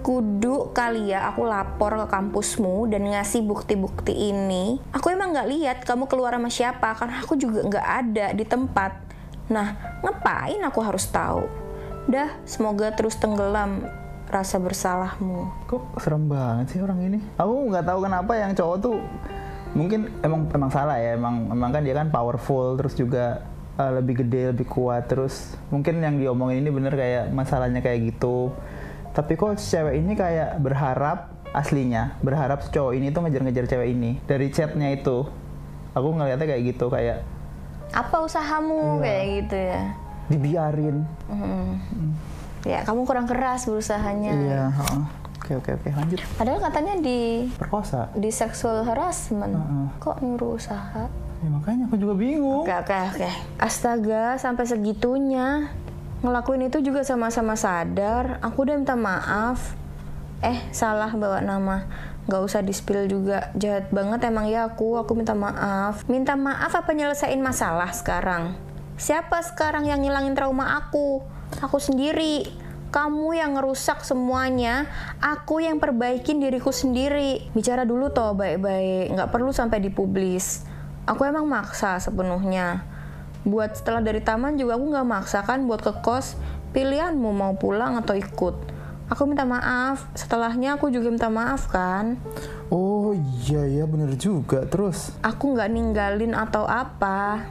Kudu 0.00 0.72
kali 0.72 1.12
ya 1.12 1.28
aku 1.28 1.44
lapor 1.44 2.00
ke 2.00 2.06
kampusmu 2.08 2.88
dan 2.88 3.12
ngasih 3.12 3.44
bukti-bukti 3.44 4.32
ini. 4.32 4.80
Aku 4.96 5.12
emang 5.12 5.36
nggak 5.36 5.48
lihat 5.52 5.78
kamu 5.84 6.08
keluar 6.08 6.32
sama 6.32 6.48
siapa 6.48 6.96
karena 6.96 7.20
aku 7.20 7.36
juga 7.36 7.60
nggak 7.60 7.86
ada 8.08 8.26
di 8.32 8.48
tempat. 8.48 9.04
Nah, 9.52 10.00
ngapain 10.00 10.64
aku 10.64 10.80
harus 10.80 11.04
tahu? 11.12 11.67
Dah, 12.08 12.32
semoga 12.48 12.88
terus 12.96 13.20
tenggelam 13.20 13.84
rasa 14.32 14.56
bersalahmu. 14.56 15.68
Kok 15.68 16.00
serem 16.00 16.24
banget 16.24 16.72
sih 16.72 16.80
orang 16.80 17.04
ini? 17.04 17.20
Aku 17.36 17.68
nggak 17.68 17.84
tahu 17.84 18.08
kenapa 18.08 18.32
yang 18.32 18.56
cowok 18.56 18.76
tuh 18.80 18.96
mungkin 19.76 20.08
emang 20.24 20.48
emang 20.48 20.72
salah 20.72 20.96
ya. 20.96 21.20
Emang 21.20 21.52
emang 21.52 21.68
kan 21.68 21.84
dia 21.84 21.92
kan 21.92 22.08
powerful 22.08 22.80
terus 22.80 22.96
juga 22.96 23.44
uh, 23.76 24.00
lebih 24.00 24.24
gede, 24.24 24.56
lebih 24.56 24.64
kuat 24.64 25.04
terus 25.04 25.52
mungkin 25.68 26.00
yang 26.00 26.16
diomongin 26.16 26.64
ini 26.64 26.72
bener 26.72 26.96
kayak 26.96 27.28
masalahnya 27.28 27.84
kayak 27.84 28.16
gitu. 28.16 28.56
Tapi 29.12 29.36
kok 29.36 29.60
cewek 29.60 30.00
ini 30.00 30.16
kayak 30.16 30.64
berharap 30.64 31.36
aslinya 31.52 32.16
berharap 32.24 32.64
cowok 32.72 32.92
ini 32.96 33.12
tuh 33.12 33.20
ngejar-ngejar 33.24 33.68
cewek 33.68 33.88
ini 33.92 34.20
dari 34.24 34.48
chatnya 34.48 34.96
itu 34.96 35.28
aku 35.92 36.08
ngeliatnya 36.12 36.44
kayak 36.44 36.62
gitu 36.72 36.88
kayak 36.92 37.24
Apa 37.92 38.20
usahamu 38.24 39.00
kayak 39.00 39.24
gitu 39.44 39.56
ya? 39.56 40.07
Dibiarin 40.28 41.04
Mm. 41.26 41.76
Ya, 42.62 42.82
kamu 42.82 43.04
kurang 43.04 43.24
keras 43.24 43.64
berusahanya. 43.64 44.32
iya 44.34 44.62
heeh. 44.68 45.02
oke 45.38 45.52
oke 45.56 45.70
oke 45.74 45.88
lanjut 45.88 46.18
Padahal 46.34 46.60
katanya 46.60 46.94
di 46.98 47.46
perkosa 47.54 48.10
di 48.12 48.28
sexual 48.28 48.82
harassment. 48.82 49.54
Heeh. 49.54 49.86
Kok 49.98 50.16
nyuruh 50.20 50.56
usaha? 50.56 51.06
ya 51.38 51.48
makanya 51.48 51.86
aku 51.86 51.94
juga 51.96 52.18
bingung 52.18 52.66
Oke, 52.66 52.74
oke, 52.74 52.98
oke. 53.14 53.30
Astaga, 53.56 54.34
sampai 54.36 54.66
segitunya. 54.66 55.70
Ngelakuin 56.18 56.66
itu 56.66 56.82
juga 56.82 57.06
sama-sama 57.06 57.54
sadar. 57.54 58.42
Aku 58.42 58.66
udah 58.66 58.74
minta 58.74 58.98
maaf. 58.98 59.78
Eh, 60.42 60.58
salah 60.74 61.14
bawa 61.14 61.38
nama. 61.38 61.86
Gak 62.26 62.42
usah 62.42 62.58
di-spill 62.58 63.06
juga. 63.06 63.54
Jahat 63.54 63.88
banget 63.88 64.26
emang 64.26 64.50
ya 64.50 64.66
aku. 64.66 64.98
Aku 64.98 65.14
minta 65.14 65.32
maaf. 65.32 66.02
Minta 66.10 66.34
maaf 66.34 66.74
apa 66.74 66.90
nyelesain 66.90 67.38
masalah 67.38 67.94
sekarang? 67.94 68.58
Siapa 68.98 69.38
sekarang 69.46 69.86
yang 69.86 70.02
ngilangin 70.02 70.34
trauma 70.34 70.74
aku? 70.74 71.22
Aku 71.62 71.78
sendiri. 71.78 72.42
Kamu 72.90 73.30
yang 73.30 73.54
ngerusak 73.54 74.02
semuanya, 74.02 74.90
aku 75.22 75.62
yang 75.62 75.78
perbaikin 75.78 76.42
diriku 76.42 76.74
sendiri. 76.74 77.46
Bicara 77.54 77.86
dulu 77.86 78.10
toh 78.10 78.34
baik-baik, 78.34 79.14
nggak 79.14 79.30
perlu 79.30 79.54
sampai 79.54 79.78
dipublis. 79.78 80.66
Aku 81.06 81.22
emang 81.28 81.46
maksa 81.46 82.00
sepenuhnya. 82.02 82.82
Buat 83.46 83.78
setelah 83.78 84.02
dari 84.02 84.18
taman 84.18 84.58
juga 84.58 84.80
aku 84.80 84.90
nggak 84.90 85.06
maksa 85.06 85.46
kan 85.46 85.68
buat 85.70 85.78
ke 85.78 86.00
kos. 86.02 86.34
Pilihanmu 86.74 87.30
mau 87.30 87.54
pulang 87.54 88.00
atau 88.02 88.18
ikut. 88.18 88.56
Aku 89.12 89.30
minta 89.30 89.46
maaf. 89.46 90.08
Setelahnya 90.18 90.74
aku 90.74 90.90
juga 90.90 91.12
minta 91.12 91.30
maaf 91.30 91.70
kan. 91.70 92.18
oh 92.72 93.14
iya 93.46 93.64
ya 93.64 93.84
bener 93.88 94.12
juga 94.20 94.68
terus 94.68 95.16
Aku 95.24 95.56
nggak 95.56 95.70
ninggalin 95.70 96.34
atau 96.34 96.66
apa. 96.66 97.46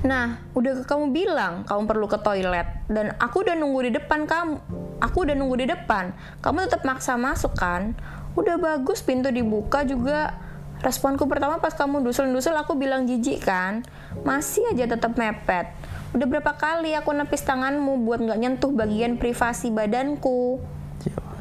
Nah, 0.00 0.40
udah 0.56 0.88
kamu 0.88 1.12
bilang 1.12 1.68
kamu 1.68 1.84
perlu 1.84 2.06
ke 2.08 2.18
toilet 2.24 2.64
dan 2.88 3.12
aku 3.20 3.44
udah 3.44 3.52
nunggu 3.52 3.88
di 3.88 3.92
depan 4.00 4.24
kamu. 4.24 4.56
Aku 5.00 5.28
udah 5.28 5.36
nunggu 5.36 5.60
di 5.60 5.66
depan. 5.68 6.16
Kamu 6.40 6.64
tetap 6.64 6.88
maksa 6.88 7.20
masuk 7.20 7.52
kan? 7.56 7.92
Udah 8.32 8.56
bagus 8.56 9.04
pintu 9.04 9.28
dibuka 9.28 9.84
juga. 9.84 10.32
Responku 10.80 11.28
pertama 11.28 11.60
pas 11.60 11.76
kamu 11.76 12.00
dusul-dusul 12.00 12.56
aku 12.56 12.80
bilang 12.80 13.04
jijik 13.04 13.44
kan. 13.44 13.84
Masih 14.24 14.64
aja 14.72 14.88
tetap 14.88 15.12
mepet. 15.20 15.68
Udah 16.16 16.24
berapa 16.24 16.56
kali 16.56 16.96
aku 16.96 17.12
nepis 17.12 17.44
tanganmu 17.44 18.00
buat 18.08 18.24
nggak 18.24 18.40
nyentuh 18.40 18.72
bagian 18.72 19.20
privasi 19.20 19.68
badanku. 19.68 20.56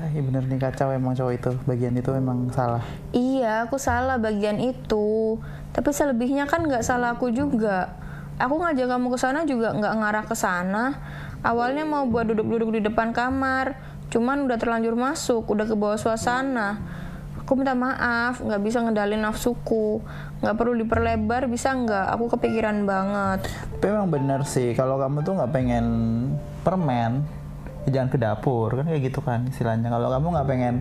Iya 0.10 0.26
bener 0.26 0.44
nih 0.48 0.60
kacau 0.60 0.90
emang 0.96 1.14
cowok 1.14 1.34
itu 1.36 1.52
bagian 1.68 1.94
itu 1.94 2.10
emang 2.16 2.48
salah 2.56 2.82
Iya, 3.12 3.68
aku 3.68 3.76
salah 3.78 4.16
bagian 4.18 4.58
itu. 4.58 5.38
Tapi 5.76 5.90
selebihnya 5.92 6.48
kan 6.48 6.66
nggak 6.66 6.82
salah 6.82 7.14
aku 7.16 7.30
juga. 7.30 7.94
Aku 8.40 8.56
ngajak 8.56 8.88
kamu 8.88 9.08
ke 9.12 9.18
sana 9.20 9.44
juga 9.44 9.76
nggak 9.76 9.94
ngarah 10.00 10.26
ke 10.26 10.36
sana. 10.36 10.96
Awalnya 11.44 11.84
mau 11.84 12.08
buat 12.08 12.24
duduk-duduk 12.32 12.80
di 12.80 12.82
depan 12.88 13.12
kamar, 13.12 13.76
cuman 14.08 14.48
udah 14.48 14.56
terlanjur 14.56 14.96
masuk, 14.96 15.44
udah 15.52 15.68
ke 15.68 15.76
bawah 15.76 16.00
suasana. 16.00 16.80
Aku 17.44 17.60
minta 17.60 17.76
maaf, 17.76 18.40
nggak 18.40 18.62
bisa 18.64 18.80
ngedalin 18.80 19.20
nafsuku. 19.20 20.00
Nggak 20.40 20.56
perlu 20.56 20.74
diperlebar, 20.80 21.52
bisa 21.52 21.76
nggak? 21.76 22.16
Aku 22.16 22.32
kepikiran 22.32 22.88
banget. 22.88 23.44
tapi 23.80 23.96
emang 23.96 24.12
bener 24.12 24.44
sih 24.44 24.76
kalau 24.76 25.00
kamu 25.00 25.24
tuh 25.24 25.40
nggak 25.40 25.52
pengen 25.56 25.86
permen 26.68 27.24
ya 27.88 27.90
jangan 27.96 28.10
ke 28.12 28.18
dapur 28.20 28.68
kan 28.76 28.86
kayak 28.86 29.08
gitu 29.08 29.24
kan 29.24 29.48
istilahnya 29.48 29.88
kalau 29.88 30.12
kamu 30.12 30.28
nggak 30.36 30.48
pengen 30.52 30.76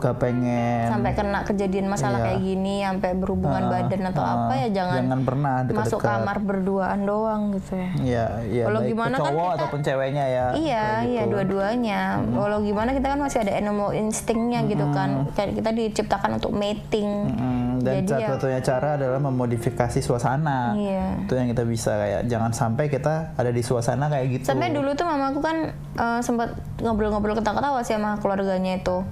nggak 0.00 0.16
pengen 0.16 0.88
Sampai 0.88 1.12
kena 1.12 1.38
kejadian 1.42 1.86
masalah 1.86 2.18
Iya. 2.18 2.26
kayak 2.26 2.40
gini, 2.42 2.74
sampai 2.80 3.10
berhubungan 3.14 3.62
Ah, 3.62 3.70
badan 3.70 4.02
atau 4.06 4.22
ah, 4.22 4.32
apa 4.42 4.52
ya 4.56 4.68
jangan, 4.70 4.96
jangan 4.98 5.20
pernah 5.22 5.54
deket-deket. 5.60 5.84
masuk 5.86 6.00
kamar 6.00 6.36
berduaan 6.40 7.00
doang 7.02 7.42
gitu 7.52 7.72
ya. 7.74 7.88
Iya, 7.94 8.24
iya. 8.46 8.64
Baik 8.66 8.88
gimana 8.88 9.14
kan 9.14 9.22
cowok 9.26 9.36
kita- 9.44 9.56
ataupun 9.56 9.80
ceweknya 9.82 10.24
ya. 10.26 10.46
Iya, 10.52 10.84
iya 11.04 11.22
gitu. 11.22 11.32
dua-duanya. 11.32 12.00
Walau 12.30 12.60
gimana 12.60 12.90
kita 12.90 13.06
kan 13.06 13.20
masih 13.20 13.38
ada 13.40 13.52
animal 13.54 13.92
instingnya 13.92 14.60
gitu 14.64 14.88
kan. 14.90 15.28
Kita 15.30 15.70
diciptakan 15.70 16.30
untuk 16.36 16.50
mating. 16.50 17.08
Mm, 17.30 17.70
dan 17.80 17.94
Jadi 17.98 18.08
ya- 18.10 18.18
satu-satunya 18.26 18.60
cara 18.62 18.88
adalah 18.96 19.20
memodifikasi 19.20 19.98
suasana. 19.98 20.72
Iya. 20.74 21.22
Itu 21.22 21.34
yang 21.34 21.48
kita 21.48 21.62
bisa 21.62 21.92
kayak 21.94 22.20
jangan 22.26 22.50
sampai 22.50 22.88
kita 22.88 23.34
ada 23.34 23.50
di 23.50 23.60
suasana 23.60 24.08
kayak 24.08 24.26
gitu. 24.32 24.44
Sampai 24.46 24.70
dulu 24.70 24.92
tuh 24.92 25.04
mamaku 25.04 25.38
kan 25.38 25.56
eh, 25.92 26.20
sempat 26.20 26.52
ngobrol-ngobrol 26.78 27.34
ketawa-ketawa 27.34 27.80
sih 27.80 27.92
sama 27.92 28.16
keluarganya 28.16 28.74
itu. 28.74 29.04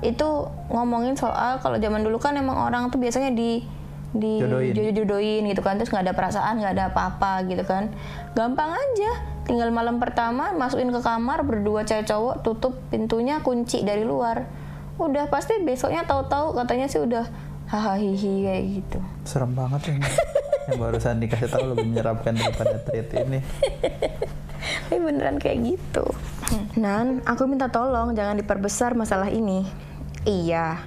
Itu 0.00 0.48
ngomongin 0.72 1.14
soal 1.14 1.60
kalau 1.60 1.76
zaman 1.76 2.00
dulu 2.00 2.16
kan 2.16 2.36
emang 2.36 2.56
orang 2.56 2.88
tuh 2.88 2.98
biasanya 3.00 3.32
di 3.32 3.62
di 4.10 4.42
Jodohin. 4.42 4.74
jodohin 4.90 5.46
gitu 5.46 5.62
kan 5.62 5.78
terus 5.78 5.94
nggak 5.94 6.10
ada 6.10 6.14
perasaan 6.18 6.58
nggak 6.58 6.74
ada 6.74 6.84
apa-apa 6.90 7.46
gitu 7.46 7.62
kan 7.62 7.94
gampang 8.34 8.74
aja 8.74 9.22
tinggal 9.46 9.70
malam 9.70 10.02
pertama 10.02 10.50
masukin 10.50 10.90
ke 10.90 10.98
kamar 10.98 11.46
berdua 11.46 11.86
cewek 11.86 12.10
cowok 12.10 12.42
tutup 12.42 12.74
pintunya 12.90 13.38
kunci 13.38 13.86
dari 13.86 14.02
luar 14.02 14.50
udah 14.98 15.30
pasti 15.30 15.62
besoknya 15.62 16.02
tahu-tahu 16.10 16.58
katanya 16.58 16.90
sih 16.90 16.98
udah 16.98 17.22
hahaha 17.70 18.02
kayak 18.18 18.82
gitu 18.82 18.98
Serem 19.22 19.54
banget 19.54 19.94
ini. 19.94 20.02
yang 20.70 20.78
barusan 20.82 21.22
dikasih 21.22 21.50
tahu 21.50 21.74
lebih 21.74 21.86
menyeramkan 21.86 22.34
daripada 22.34 22.78
treat 22.82 23.10
ini. 23.14 23.42
Tapi 24.86 24.98
beneran 25.02 25.42
kayak 25.42 25.58
gitu. 25.66 26.06
Nan, 26.78 27.22
aku 27.26 27.46
minta 27.50 27.70
tolong 27.70 28.14
jangan 28.14 28.38
diperbesar 28.38 28.94
masalah 28.94 29.30
ini. 29.30 29.66
Iya. 30.28 30.84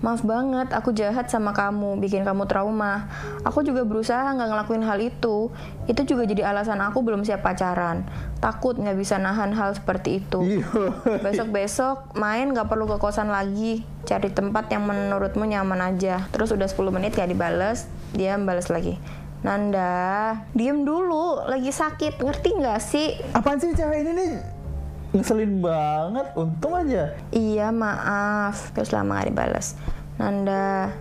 Maaf 0.00 0.24
banget, 0.24 0.72
aku 0.72 0.96
jahat 0.96 1.28
sama 1.28 1.52
kamu, 1.52 2.00
bikin 2.00 2.24
kamu 2.24 2.48
trauma. 2.48 3.04
Aku 3.44 3.60
juga 3.60 3.84
berusaha 3.84 4.32
nggak 4.32 4.48
ngelakuin 4.48 4.80
hal 4.80 4.96
itu. 4.96 5.52
Itu 5.84 6.08
juga 6.08 6.24
jadi 6.24 6.48
alasan 6.48 6.80
aku 6.80 7.04
belum 7.04 7.20
siap 7.20 7.44
pacaran. 7.44 8.08
Takut 8.40 8.80
nggak 8.80 8.96
bisa 8.96 9.20
nahan 9.20 9.52
hal 9.52 9.76
seperti 9.76 10.24
itu. 10.24 10.40
Iya. 10.40 10.64
Besok-besok 11.20 12.16
main 12.16 12.48
nggak 12.48 12.72
perlu 12.72 12.88
ke 12.88 12.96
kosan 12.96 13.28
lagi. 13.28 13.84
Cari 14.08 14.32
tempat 14.32 14.72
yang 14.72 14.88
menurutmu 14.88 15.44
nyaman 15.44 15.92
aja. 15.92 16.24
Terus 16.32 16.56
udah 16.56 16.64
10 16.64 16.96
menit 16.96 17.12
gak 17.12 17.28
dibales, 17.28 17.84
dia 18.16 18.40
balas 18.40 18.72
lagi. 18.72 18.96
Nanda, 19.44 20.36
diem 20.56 20.84
dulu, 20.84 21.44
lagi 21.44 21.72
sakit, 21.72 22.20
ngerti 22.20 22.56
nggak 22.56 22.80
sih? 22.80 23.20
Apaan 23.36 23.60
sih 23.60 23.72
cewek 23.76 24.04
ini 24.04 24.12
nih? 24.16 24.59
Ngeselin 25.10 25.58
banget, 25.58 26.26
untung 26.38 26.78
aja. 26.78 27.10
Iya 27.34 27.74
maaf, 27.74 28.70
terus 28.70 28.94
lama 28.94 29.18
gak 29.18 29.28
dibales. 29.34 29.74
Nanda, 30.22 30.94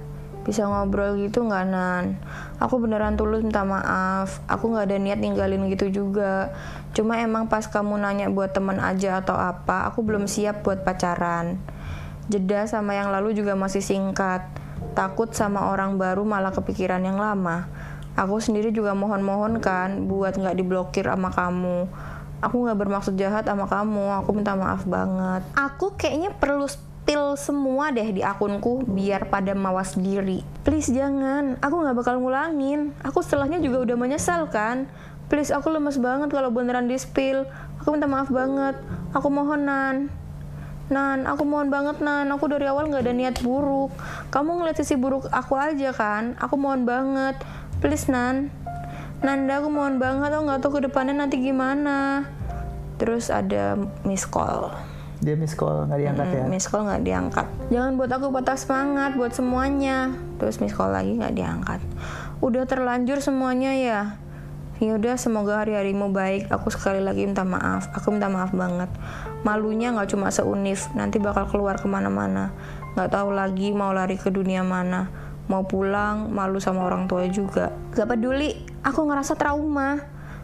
bisa 0.49 0.65
ngobrol 0.65 1.19
gitu 1.21 1.45
nggak 1.45 1.65
nan? 1.69 2.17
Aku 2.57 2.81
beneran 2.81 3.13
tulus 3.19 3.45
minta 3.45 3.61
maaf. 3.61 4.41
Aku 4.49 4.73
nggak 4.73 4.89
ada 4.89 4.97
niat 4.97 5.21
ninggalin 5.21 5.69
gitu 5.69 5.93
juga. 5.93 6.49
Cuma 6.97 7.21
emang 7.21 7.45
pas 7.45 7.69
kamu 7.69 8.01
nanya 8.01 8.33
buat 8.33 8.49
teman 8.49 8.81
aja 8.81 9.21
atau 9.21 9.37
apa 9.37 9.85
aku 9.85 10.01
belum 10.01 10.25
siap 10.25 10.65
buat 10.65 10.81
pacaran. 10.81 11.61
Jeda 12.33 12.65
sama 12.65 12.97
yang 12.97 13.13
lalu 13.13 13.37
juga 13.37 13.53
masih 13.53 13.85
singkat. 13.85 14.41
Takut 14.97 15.29
sama 15.37 15.69
orang 15.69 16.01
baru 16.01 16.25
malah 16.25 16.49
kepikiran 16.49 17.05
yang 17.05 17.21
lama. 17.21 17.69
Aku 18.17 18.41
sendiri 18.41 18.73
juga 18.73 18.97
mohon-mohon 18.97 19.61
kan 19.61 20.09
buat 20.09 20.33
nggak 20.33 20.57
diblokir 20.57 21.05
sama 21.05 21.29
kamu 21.29 21.85
aku 22.39 22.67
nggak 22.67 22.79
bermaksud 22.79 23.13
jahat 23.19 23.47
sama 23.47 23.67
kamu 23.67 24.23
aku 24.23 24.29
minta 24.35 24.55
maaf 24.55 24.83
banget. 24.87 25.43
Aku 25.55 25.95
kayaknya 25.95 26.35
perlu 26.35 26.67
spill 26.67 27.35
semua 27.35 27.91
deh 27.91 28.05
di 28.09 28.21
akunku 28.23 28.83
biar 28.87 29.27
pada 29.27 29.55
mawas 29.55 29.95
diri. 29.95 30.43
Please 30.63 30.91
jangan 30.91 31.59
aku 31.59 31.75
nggak 31.83 31.95
bakal 31.95 32.19
ngulangin. 32.19 32.95
Aku 33.03 33.19
setelahnya 33.23 33.59
juga 33.63 33.83
udah 33.83 33.95
menyesal 33.99 34.47
kan? 34.51 34.87
Please 35.29 35.53
aku 35.53 35.69
lemes 35.69 36.01
banget 36.01 36.33
kalau 36.33 36.49
beneran 36.49 36.89
di 36.89 36.97
spill 36.97 37.45
aku 37.81 37.95
minta 37.95 38.09
maaf 38.09 38.29
banget. 38.29 38.75
Aku 39.15 39.27
mohon 39.31 39.65
nan. 39.65 39.95
Nan, 40.89 41.29
aku 41.29 41.45
mohon 41.45 41.69
banget 41.69 42.01
Nan, 42.01 42.33
aku 42.33 42.49
dari 42.49 42.65
awal 42.65 42.89
nggak 42.89 43.05
ada 43.05 43.13
niat 43.13 43.35
buruk. 43.45 43.93
Kamu 44.33 44.57
ngeliat 44.57 44.81
sisi 44.81 44.97
buruk 44.97 45.29
aku 45.29 45.53
aja 45.53 45.93
kan? 45.93 46.33
Aku 46.41 46.57
mohon 46.57 46.81
banget, 46.81 47.37
please 47.77 48.09
Nan. 48.09 48.49
Nanda, 49.19 49.59
aku 49.59 49.67
mohon 49.67 49.99
banget, 49.99 50.31
aku 50.31 50.43
nggak 50.47 50.59
tahu 50.63 50.71
ke 50.79 50.81
depannya 50.87 51.11
nanti 51.11 51.43
gimana. 51.43 52.23
Terus 52.95 53.27
ada 53.27 53.75
miss 54.07 54.23
call. 54.23 54.71
Dia 55.19 55.35
miss 55.35 55.51
call 55.59 55.91
nggak 55.91 55.99
diangkat 55.99 56.27
ya? 56.31 56.43
Hmm, 56.47 56.51
miss 56.51 56.71
call 56.71 56.87
nggak 56.87 57.03
diangkat. 57.03 57.47
Jangan 57.67 57.99
buat 57.99 58.11
aku 58.15 58.31
patah 58.31 58.55
semangat 58.55 59.19
buat 59.19 59.35
semuanya. 59.35 60.15
Terus 60.39 60.63
miss 60.63 60.71
call 60.71 60.95
lagi 60.95 61.19
nggak 61.19 61.35
diangkat. 61.35 61.79
Udah 62.39 62.63
terlanjur 62.63 63.19
semuanya 63.19 63.75
ya. 63.75 64.01
Ya 64.79 64.95
udah 64.95 65.19
semoga 65.19 65.59
hari-harimu 65.59 66.15
baik. 66.15 66.47
Aku 66.55 66.71
sekali 66.71 67.03
lagi 67.03 67.27
minta 67.27 67.43
maaf. 67.43 67.91
Aku 67.91 68.15
minta 68.15 68.31
maaf 68.31 68.55
banget. 68.55 68.87
Malunya 69.43 69.91
nggak 69.91 70.15
cuma 70.15 70.31
seunif, 70.31 70.87
nanti 70.95 71.19
bakal 71.19 71.51
keluar 71.51 71.75
ke 71.75 71.91
mana-mana. 71.91 72.55
Nggak 72.95 73.11
tahu 73.11 73.35
lagi 73.35 73.75
mau 73.75 73.91
lari 73.91 74.15
ke 74.15 74.31
dunia 74.31 74.63
mana. 74.63 75.11
Mau 75.49 75.65
pulang, 75.65 76.29
malu 76.29 76.61
sama 76.61 76.85
orang 76.85 77.09
tua 77.09 77.25
juga. 77.25 77.73
Gak 77.97 78.05
peduli, 78.05 78.53
aku 78.85 79.09
ngerasa 79.09 79.33
trauma. 79.33 79.97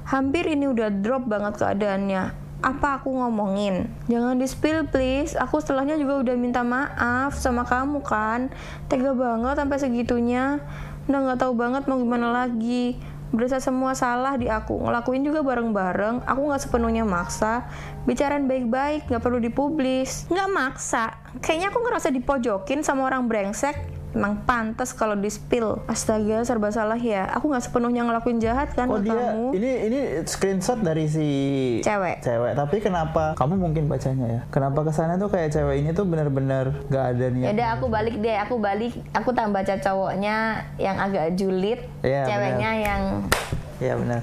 Hampir 0.10 0.50
ini 0.50 0.66
udah 0.66 0.90
drop 0.90 1.30
banget 1.30 1.62
keadaannya 1.62 2.46
apa 2.66 2.98
aku 2.98 3.14
ngomongin? 3.14 3.86
Jangan 4.10 4.42
di 4.42 4.50
spill 4.50 4.90
please. 4.90 5.38
Aku 5.38 5.62
setelahnya 5.62 6.02
juga 6.02 6.26
udah 6.26 6.34
minta 6.34 6.66
maaf 6.66 7.38
sama 7.38 7.62
kamu 7.62 8.02
kan. 8.02 8.50
Tega 8.90 9.14
banget 9.14 9.62
sampai 9.62 9.78
segitunya. 9.78 10.58
Udah 11.06 11.20
nggak 11.30 11.40
tahu 11.46 11.54
banget 11.54 11.86
mau 11.86 12.02
gimana 12.02 12.34
lagi. 12.34 12.98
Berasa 13.30 13.62
semua 13.62 13.94
salah 13.94 14.34
di 14.42 14.50
aku. 14.50 14.82
Ngelakuin 14.82 15.22
juga 15.22 15.46
bareng-bareng. 15.46 16.26
Aku 16.26 16.42
nggak 16.50 16.66
sepenuhnya 16.66 17.06
maksa. 17.06 17.70
Bicarain 18.10 18.50
baik-baik, 18.50 19.14
nggak 19.14 19.22
perlu 19.22 19.38
dipublis. 19.38 20.26
Nggak 20.34 20.50
maksa. 20.50 21.22
Kayaknya 21.46 21.70
aku 21.70 21.80
ngerasa 21.86 22.10
dipojokin 22.10 22.82
sama 22.82 23.06
orang 23.06 23.30
brengsek 23.30 23.95
emang 24.16 24.48
pantas 24.48 24.96
kalau 24.96 25.20
di 25.20 25.28
spill 25.28 25.84
astaga 25.92 26.48
serba 26.48 26.72
salah 26.72 26.96
ya 26.96 27.28
aku 27.36 27.52
nggak 27.52 27.68
sepenuhnya 27.68 28.08
ngelakuin 28.08 28.40
jahat 28.40 28.72
kan 28.72 28.88
Oh 28.88 28.96
ke 28.96 29.12
dia 29.12 29.36
kamu 29.36 29.52
ini 29.60 29.72
ini 29.92 30.00
screenshot 30.24 30.80
dari 30.80 31.06
si 31.12 31.28
Cewek. 31.84 32.24
Cewek. 32.24 32.54
Tapi 32.56 32.78
kenapa 32.80 33.36
kamu 33.36 33.60
mungkin 33.60 33.92
bacanya 33.92 34.26
ya? 34.26 34.42
Kenapa 34.48 34.88
kesannya 34.88 35.20
tuh 35.20 35.28
kayak 35.28 35.52
cewek 35.52 35.84
ini 35.84 35.92
tuh 35.92 36.08
bener-bener 36.08 36.72
gak 36.88 37.16
ada 37.16 37.26
niat? 37.28 37.52
Yaudah 37.52 37.70
aku 37.76 37.86
balik 37.92 38.16
deh, 38.24 38.38
aku 38.40 38.56
balik, 38.58 38.94
aku 39.12 39.30
tambah 39.36 39.56
baca 39.56 39.80
cowoknya 39.80 40.68
yang 40.76 41.00
agak 41.00 41.40
julid, 41.40 41.80
Iya, 42.04 42.28
ceweknya 42.28 42.70
yang 42.76 43.02
Iya 43.80 43.94
benar. 43.96 44.20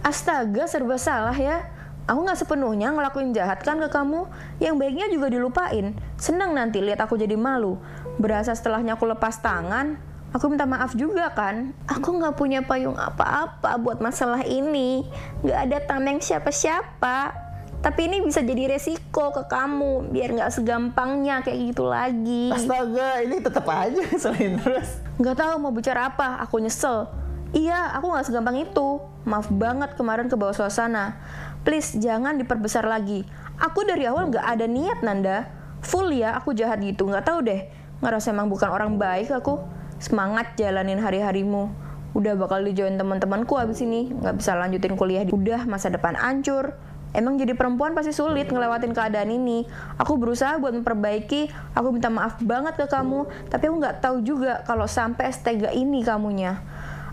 astaga 0.00 0.64
serba 0.70 0.96
salah 0.96 1.36
ya. 1.36 1.66
Aku 2.08 2.26
nggak 2.26 2.42
sepenuhnya 2.42 2.90
ngelakuin 2.90 3.30
jahat 3.30 3.62
kan 3.62 3.78
ke 3.78 3.86
kamu, 3.86 4.26
yang 4.58 4.74
baiknya 4.74 5.06
juga 5.14 5.30
dilupain. 5.30 5.94
Senang 6.18 6.58
nanti 6.58 6.82
lihat 6.82 6.98
aku 6.98 7.14
jadi 7.14 7.38
malu. 7.38 7.78
Berasa 8.20 8.52
setelahnya 8.52 9.00
aku 9.00 9.08
lepas 9.08 9.40
tangan, 9.40 9.96
aku 10.36 10.52
minta 10.52 10.68
maaf 10.68 10.92
juga 10.92 11.32
kan. 11.32 11.72
Aku 11.88 12.20
nggak 12.20 12.36
punya 12.36 12.60
payung 12.60 13.00
apa-apa 13.00 13.80
buat 13.80 13.96
masalah 14.04 14.44
ini, 14.44 15.08
nggak 15.40 15.60
ada 15.64 15.78
tameng 15.88 16.20
siapa-siapa. 16.20 17.32
Tapi 17.80 18.12
ini 18.12 18.20
bisa 18.20 18.44
jadi 18.44 18.76
resiko 18.76 19.32
ke 19.32 19.48
kamu, 19.48 20.12
biar 20.12 20.36
nggak 20.36 20.52
segampangnya 20.52 21.40
kayak 21.40 21.72
gitu 21.72 21.88
lagi. 21.88 22.52
Astaga, 22.52 23.24
ini 23.24 23.40
tetap 23.40 23.64
aja 23.64 24.04
selain 24.20 24.60
terus. 24.60 25.00
Nggak 25.16 25.40
tahu 25.40 25.54
mau 25.56 25.72
bicara 25.72 26.12
apa, 26.12 26.44
aku 26.44 26.60
nyesel. 26.60 27.08
Iya, 27.56 27.96
aku 27.96 28.12
nggak 28.12 28.28
segampang 28.28 28.60
itu. 28.60 29.00
Maaf 29.24 29.48
banget 29.48 29.96
kemarin 29.96 30.28
ke 30.28 30.36
bawah 30.36 30.52
suasana. 30.52 31.16
Please, 31.64 31.96
jangan 31.96 32.36
diperbesar 32.36 32.84
lagi. 32.84 33.24
Aku 33.56 33.80
dari 33.88 34.04
awal 34.04 34.28
nggak 34.28 34.44
ada 34.44 34.68
niat, 34.68 35.00
Nanda. 35.00 35.48
Full 35.80 36.12
ya, 36.12 36.36
aku 36.36 36.52
jahat 36.52 36.84
gitu. 36.84 37.08
Nggak 37.08 37.24
tahu 37.32 37.48
deh. 37.48 37.79
Ngerasa 38.00 38.32
emang 38.32 38.48
bukan 38.48 38.68
orang 38.72 38.96
baik 38.96 39.28
aku. 39.32 39.60
Semangat 40.00 40.56
jalanin 40.56 40.96
hari-harimu. 40.96 41.68
Udah 42.16 42.34
bakal 42.34 42.64
dijoin 42.64 42.96
teman-temanku 42.96 43.60
abis 43.60 43.84
ini. 43.84 44.08
Nggak 44.08 44.40
bisa 44.40 44.56
lanjutin 44.56 44.96
kuliah. 44.96 45.22
Udah 45.28 45.68
masa 45.68 45.92
depan 45.92 46.16
hancur. 46.16 46.74
Emang 47.10 47.36
jadi 47.36 47.58
perempuan 47.58 47.92
pasti 47.92 48.14
sulit 48.14 48.48
ngelewatin 48.48 48.94
keadaan 48.94 49.34
ini. 49.34 49.66
Aku 49.98 50.16
berusaha 50.16 50.56
buat 50.62 50.72
memperbaiki. 50.72 51.74
Aku 51.74 51.90
minta 51.92 52.08
maaf 52.08 52.38
banget 52.40 52.78
ke 52.78 52.86
kamu. 52.88 53.28
Tapi 53.50 53.62
aku 53.68 53.76
nggak 53.82 53.96
tahu 54.00 54.16
juga 54.24 54.62
kalau 54.64 54.88
sampai 54.88 55.28
setega 55.28 55.74
ini 55.74 56.00
kamunya. 56.06 56.62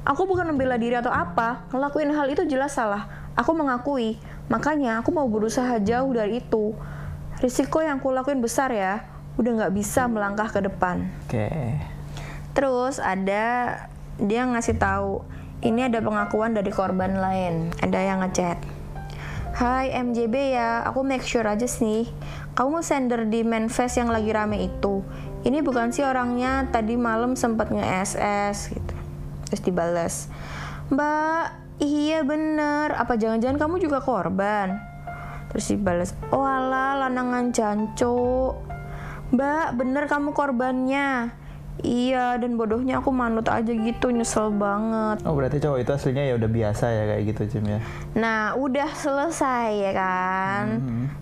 Aku 0.08 0.24
bukan 0.24 0.48
membela 0.48 0.80
diri 0.80 0.96
atau 0.96 1.12
apa. 1.12 1.68
Ngelakuin 1.74 2.16
hal 2.16 2.32
itu 2.32 2.48
jelas 2.48 2.78
salah. 2.78 3.10
Aku 3.36 3.52
mengakui. 3.52 4.16
Makanya 4.48 5.04
aku 5.04 5.12
mau 5.12 5.28
berusaha 5.28 5.84
jauh 5.84 6.16
dari 6.16 6.40
itu. 6.40 6.72
Risiko 7.44 7.84
yang 7.84 8.00
aku 8.00 8.16
lakuin 8.16 8.40
besar 8.40 8.72
ya. 8.72 9.17
Udah 9.38 9.52
nggak 9.54 9.74
bisa 9.74 10.10
melangkah 10.10 10.50
ke 10.50 10.60
depan. 10.66 11.08
Oke. 11.26 11.50
Terus 12.58 12.98
ada 12.98 13.78
dia 14.18 14.42
ngasih 14.50 14.82
tahu 14.82 15.22
ini 15.62 15.90
ada 15.90 16.02
pengakuan 16.02 16.54
dari 16.54 16.70
korban 16.70 17.18
lain. 17.18 17.74
Ada 17.82 18.00
yang 18.02 18.22
ngechat. 18.22 18.58
Hai 19.58 19.90
MJB 19.90 20.54
ya, 20.54 20.86
aku 20.86 21.02
make 21.02 21.26
sure 21.26 21.46
aja 21.50 21.66
sih. 21.66 22.06
Kamu 22.54 22.86
sender 22.86 23.26
di 23.26 23.42
manifest 23.42 23.98
yang 23.98 24.14
lagi 24.14 24.30
rame 24.30 24.62
itu. 24.62 25.02
Ini 25.42 25.66
bukan 25.66 25.90
sih 25.90 26.06
orangnya 26.06 26.70
tadi 26.70 26.94
malam 26.94 27.34
sempat 27.34 27.74
nge-SS 27.74 28.78
gitu. 28.78 28.94
Terus 29.50 29.62
dibales. 29.66 30.16
Mbak, 30.94 31.46
iya 31.82 32.22
bener. 32.22 32.94
Apa 32.94 33.18
jangan-jangan 33.18 33.58
kamu 33.58 33.82
juga 33.82 33.98
korban? 34.02 34.78
Terus 35.50 35.66
dibales. 35.74 36.14
Oh 36.30 36.46
alah, 36.46 37.10
lanangan 37.10 37.50
janco. 37.50 38.54
Mbak, 39.34 39.68
bener 39.76 40.04
kamu 40.08 40.32
korbannya. 40.32 41.36
Iya, 41.78 42.42
dan 42.42 42.58
bodohnya 42.58 43.06
aku 43.06 43.14
manut 43.14 43.46
aja 43.46 43.70
gitu, 43.70 44.10
nyesel 44.10 44.50
banget. 44.50 45.22
Oh 45.30 45.38
berarti 45.38 45.62
cowok 45.62 45.78
itu 45.86 45.92
aslinya 45.94 46.26
ya 46.26 46.34
udah 46.34 46.50
biasa 46.50 46.86
ya 46.90 47.04
kayak 47.06 47.24
gitu 47.30 47.42
Jim 47.54 47.66
ya? 47.70 47.80
Nah, 48.18 48.58
udah 48.58 48.90
selesai 48.98 49.78
ya 49.78 49.92
kan. 49.94 50.66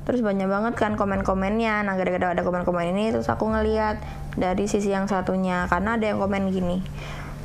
Terus 0.07 0.23
banyak 0.23 0.47
banget 0.47 0.73
kan 0.79 0.95
komen-komennya. 0.95 1.83
Nah, 1.83 1.99
gara-gara 1.99 2.39
ada 2.39 2.43
komen-komen 2.47 2.87
ini 2.95 3.11
terus 3.11 3.27
aku 3.27 3.51
ngeliat 3.51 3.99
dari 4.39 4.63
sisi 4.71 4.95
yang 4.95 5.11
satunya 5.11 5.67
karena 5.67 5.99
ada 5.99 6.07
yang 6.07 6.23
komen 6.23 6.47
gini. 6.47 6.79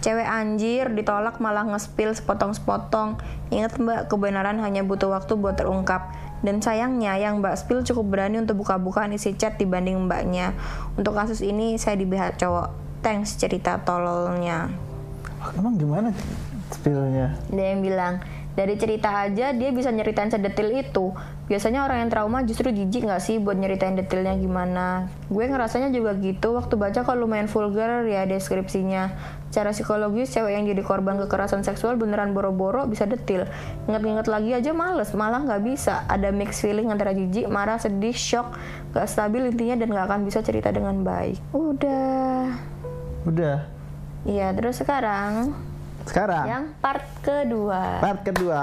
Cewek 0.07 0.25
anjir 0.25 0.94
ditolak 0.94 1.42
malah 1.42 1.66
ngespil 1.66 2.14
sepotong-sepotong. 2.14 3.18
Ingat 3.51 3.75
Mbak, 3.75 4.01
kebenaran 4.07 4.62
hanya 4.62 4.87
butuh 4.87 5.11
waktu 5.11 5.35
buat 5.35 5.59
terungkap. 5.59 6.14
Dan 6.40 6.64
sayangnya 6.64 7.20
yang 7.20 7.44
Mbak 7.44 7.55
spill 7.61 7.85
cukup 7.85 8.16
berani 8.16 8.40
untuk 8.40 8.64
buka-bukaan 8.64 9.12
isi 9.12 9.37
chat 9.37 9.61
dibanding 9.61 10.09
Mbaknya. 10.09 10.57
Untuk 10.96 11.12
kasus 11.12 11.44
ini 11.44 11.76
saya 11.76 12.00
di 12.00 12.09
pihak 12.09 12.40
cowok. 12.40 12.72
Thanks 13.05 13.37
cerita 13.37 13.81
tololnya. 13.81 14.68
Emang 15.57 15.76
gimana 15.81 16.12
spillnya? 16.72 17.37
Ada 17.48 17.62
yang 17.64 17.81
bilang, 17.81 18.14
dari 18.61 18.77
cerita 18.77 19.25
aja 19.25 19.57
dia 19.57 19.73
bisa 19.73 19.88
nyeritain 19.88 20.29
sedetil 20.29 20.68
itu. 20.77 21.16
Biasanya 21.49 21.88
orang 21.88 22.05
yang 22.05 22.11
trauma 22.12 22.44
justru 22.44 22.68
jijik 22.68 23.09
nggak 23.09 23.25
sih 23.25 23.40
buat 23.40 23.57
nyeritain 23.57 23.96
detailnya 23.96 24.37
gimana. 24.37 25.09
Gue 25.33 25.49
ngerasanya 25.49 25.88
juga 25.88 26.12
gitu 26.20 26.53
waktu 26.61 26.77
baca 26.77 27.01
kok 27.01 27.16
lumayan 27.16 27.49
vulgar 27.49 28.05
ya 28.05 28.29
deskripsinya. 28.29 29.16
Cara 29.49 29.73
psikologis 29.73 30.31
cewek 30.37 30.53
yang 30.53 30.68
jadi 30.68 30.85
korban 30.85 31.16
kekerasan 31.25 31.64
seksual 31.64 31.96
beneran 31.96 32.37
boro-boro 32.37 32.85
bisa 32.85 33.09
detil. 33.09 33.49
Ingat-ingat 33.88 34.29
lagi 34.29 34.53
aja 34.53 34.77
males, 34.77 35.11
malah 35.16 35.40
nggak 35.40 35.64
bisa. 35.64 36.05
Ada 36.07 36.29
mix 36.31 36.61
feeling 36.61 36.92
antara 36.92 37.16
jijik, 37.16 37.49
marah, 37.49 37.81
sedih, 37.81 38.14
shock, 38.14 38.55
gak 38.92 39.09
stabil 39.09 39.49
intinya 39.49 39.81
dan 39.81 39.88
nggak 39.90 40.07
akan 40.07 40.20
bisa 40.29 40.44
cerita 40.44 40.68
dengan 40.68 41.01
baik. 41.01 41.40
Udah. 41.57 42.61
Udah. 43.25 43.64
Iya, 44.29 44.53
terus 44.53 44.79
sekarang 44.79 45.57
Sekarang 46.03 46.45
yang 46.45 46.65
part 46.79 47.05
kedua. 47.21 48.01
part 48.01 48.21
kedua. 48.23 48.63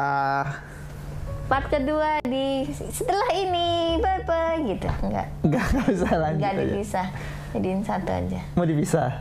part 1.47 1.63
kedua 1.65 2.19
di 2.21 2.67
setelah 2.67 3.30
ini 3.32 3.67
bye 3.97 4.19
bye 4.21 4.60
gitu 4.62 4.84
enggak 5.00 5.32
Enggak, 5.41 5.63
enggak 5.71 5.86
bisa 5.88 6.10
lanjut 6.13 6.39
enggak 6.43 6.56
dipisah 6.60 7.08
jadiin 7.50 7.82
satu 7.82 8.10
aja 8.12 8.39
Mau 8.54 8.67
dipisah? 8.67 9.12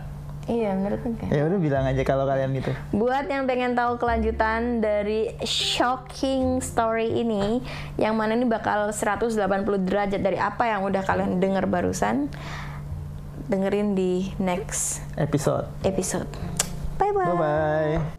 Iya, 0.46 0.78
menurutku 0.78 1.10
kayak. 1.18 1.34
Ya 1.34 1.42
udah 1.42 1.58
bilang 1.58 1.84
aja 1.86 2.02
kalau 2.02 2.22
kalian 2.22 2.54
gitu. 2.54 2.70
Buat 2.94 3.26
yang 3.26 3.50
pengen 3.50 3.74
tahu 3.74 3.98
kelanjutan 3.98 4.78
dari 4.78 5.34
shocking 5.42 6.62
story 6.62 7.18
ini, 7.18 7.58
yang 7.98 8.14
mana 8.14 8.38
ini 8.38 8.46
bakal 8.46 8.94
180 8.94 9.34
derajat 9.82 10.22
dari 10.22 10.38
apa 10.38 10.70
yang 10.70 10.86
udah 10.86 11.02
kalian 11.02 11.42
dengar 11.42 11.66
barusan, 11.66 12.30
dengerin 13.50 13.98
di 13.98 14.30
next 14.38 15.02
Episode. 15.18 15.66
episode. 15.82 16.30
Bye 16.98 17.12
bye. 17.12 17.24
Bye 17.24 17.34
bye. 17.38 18.16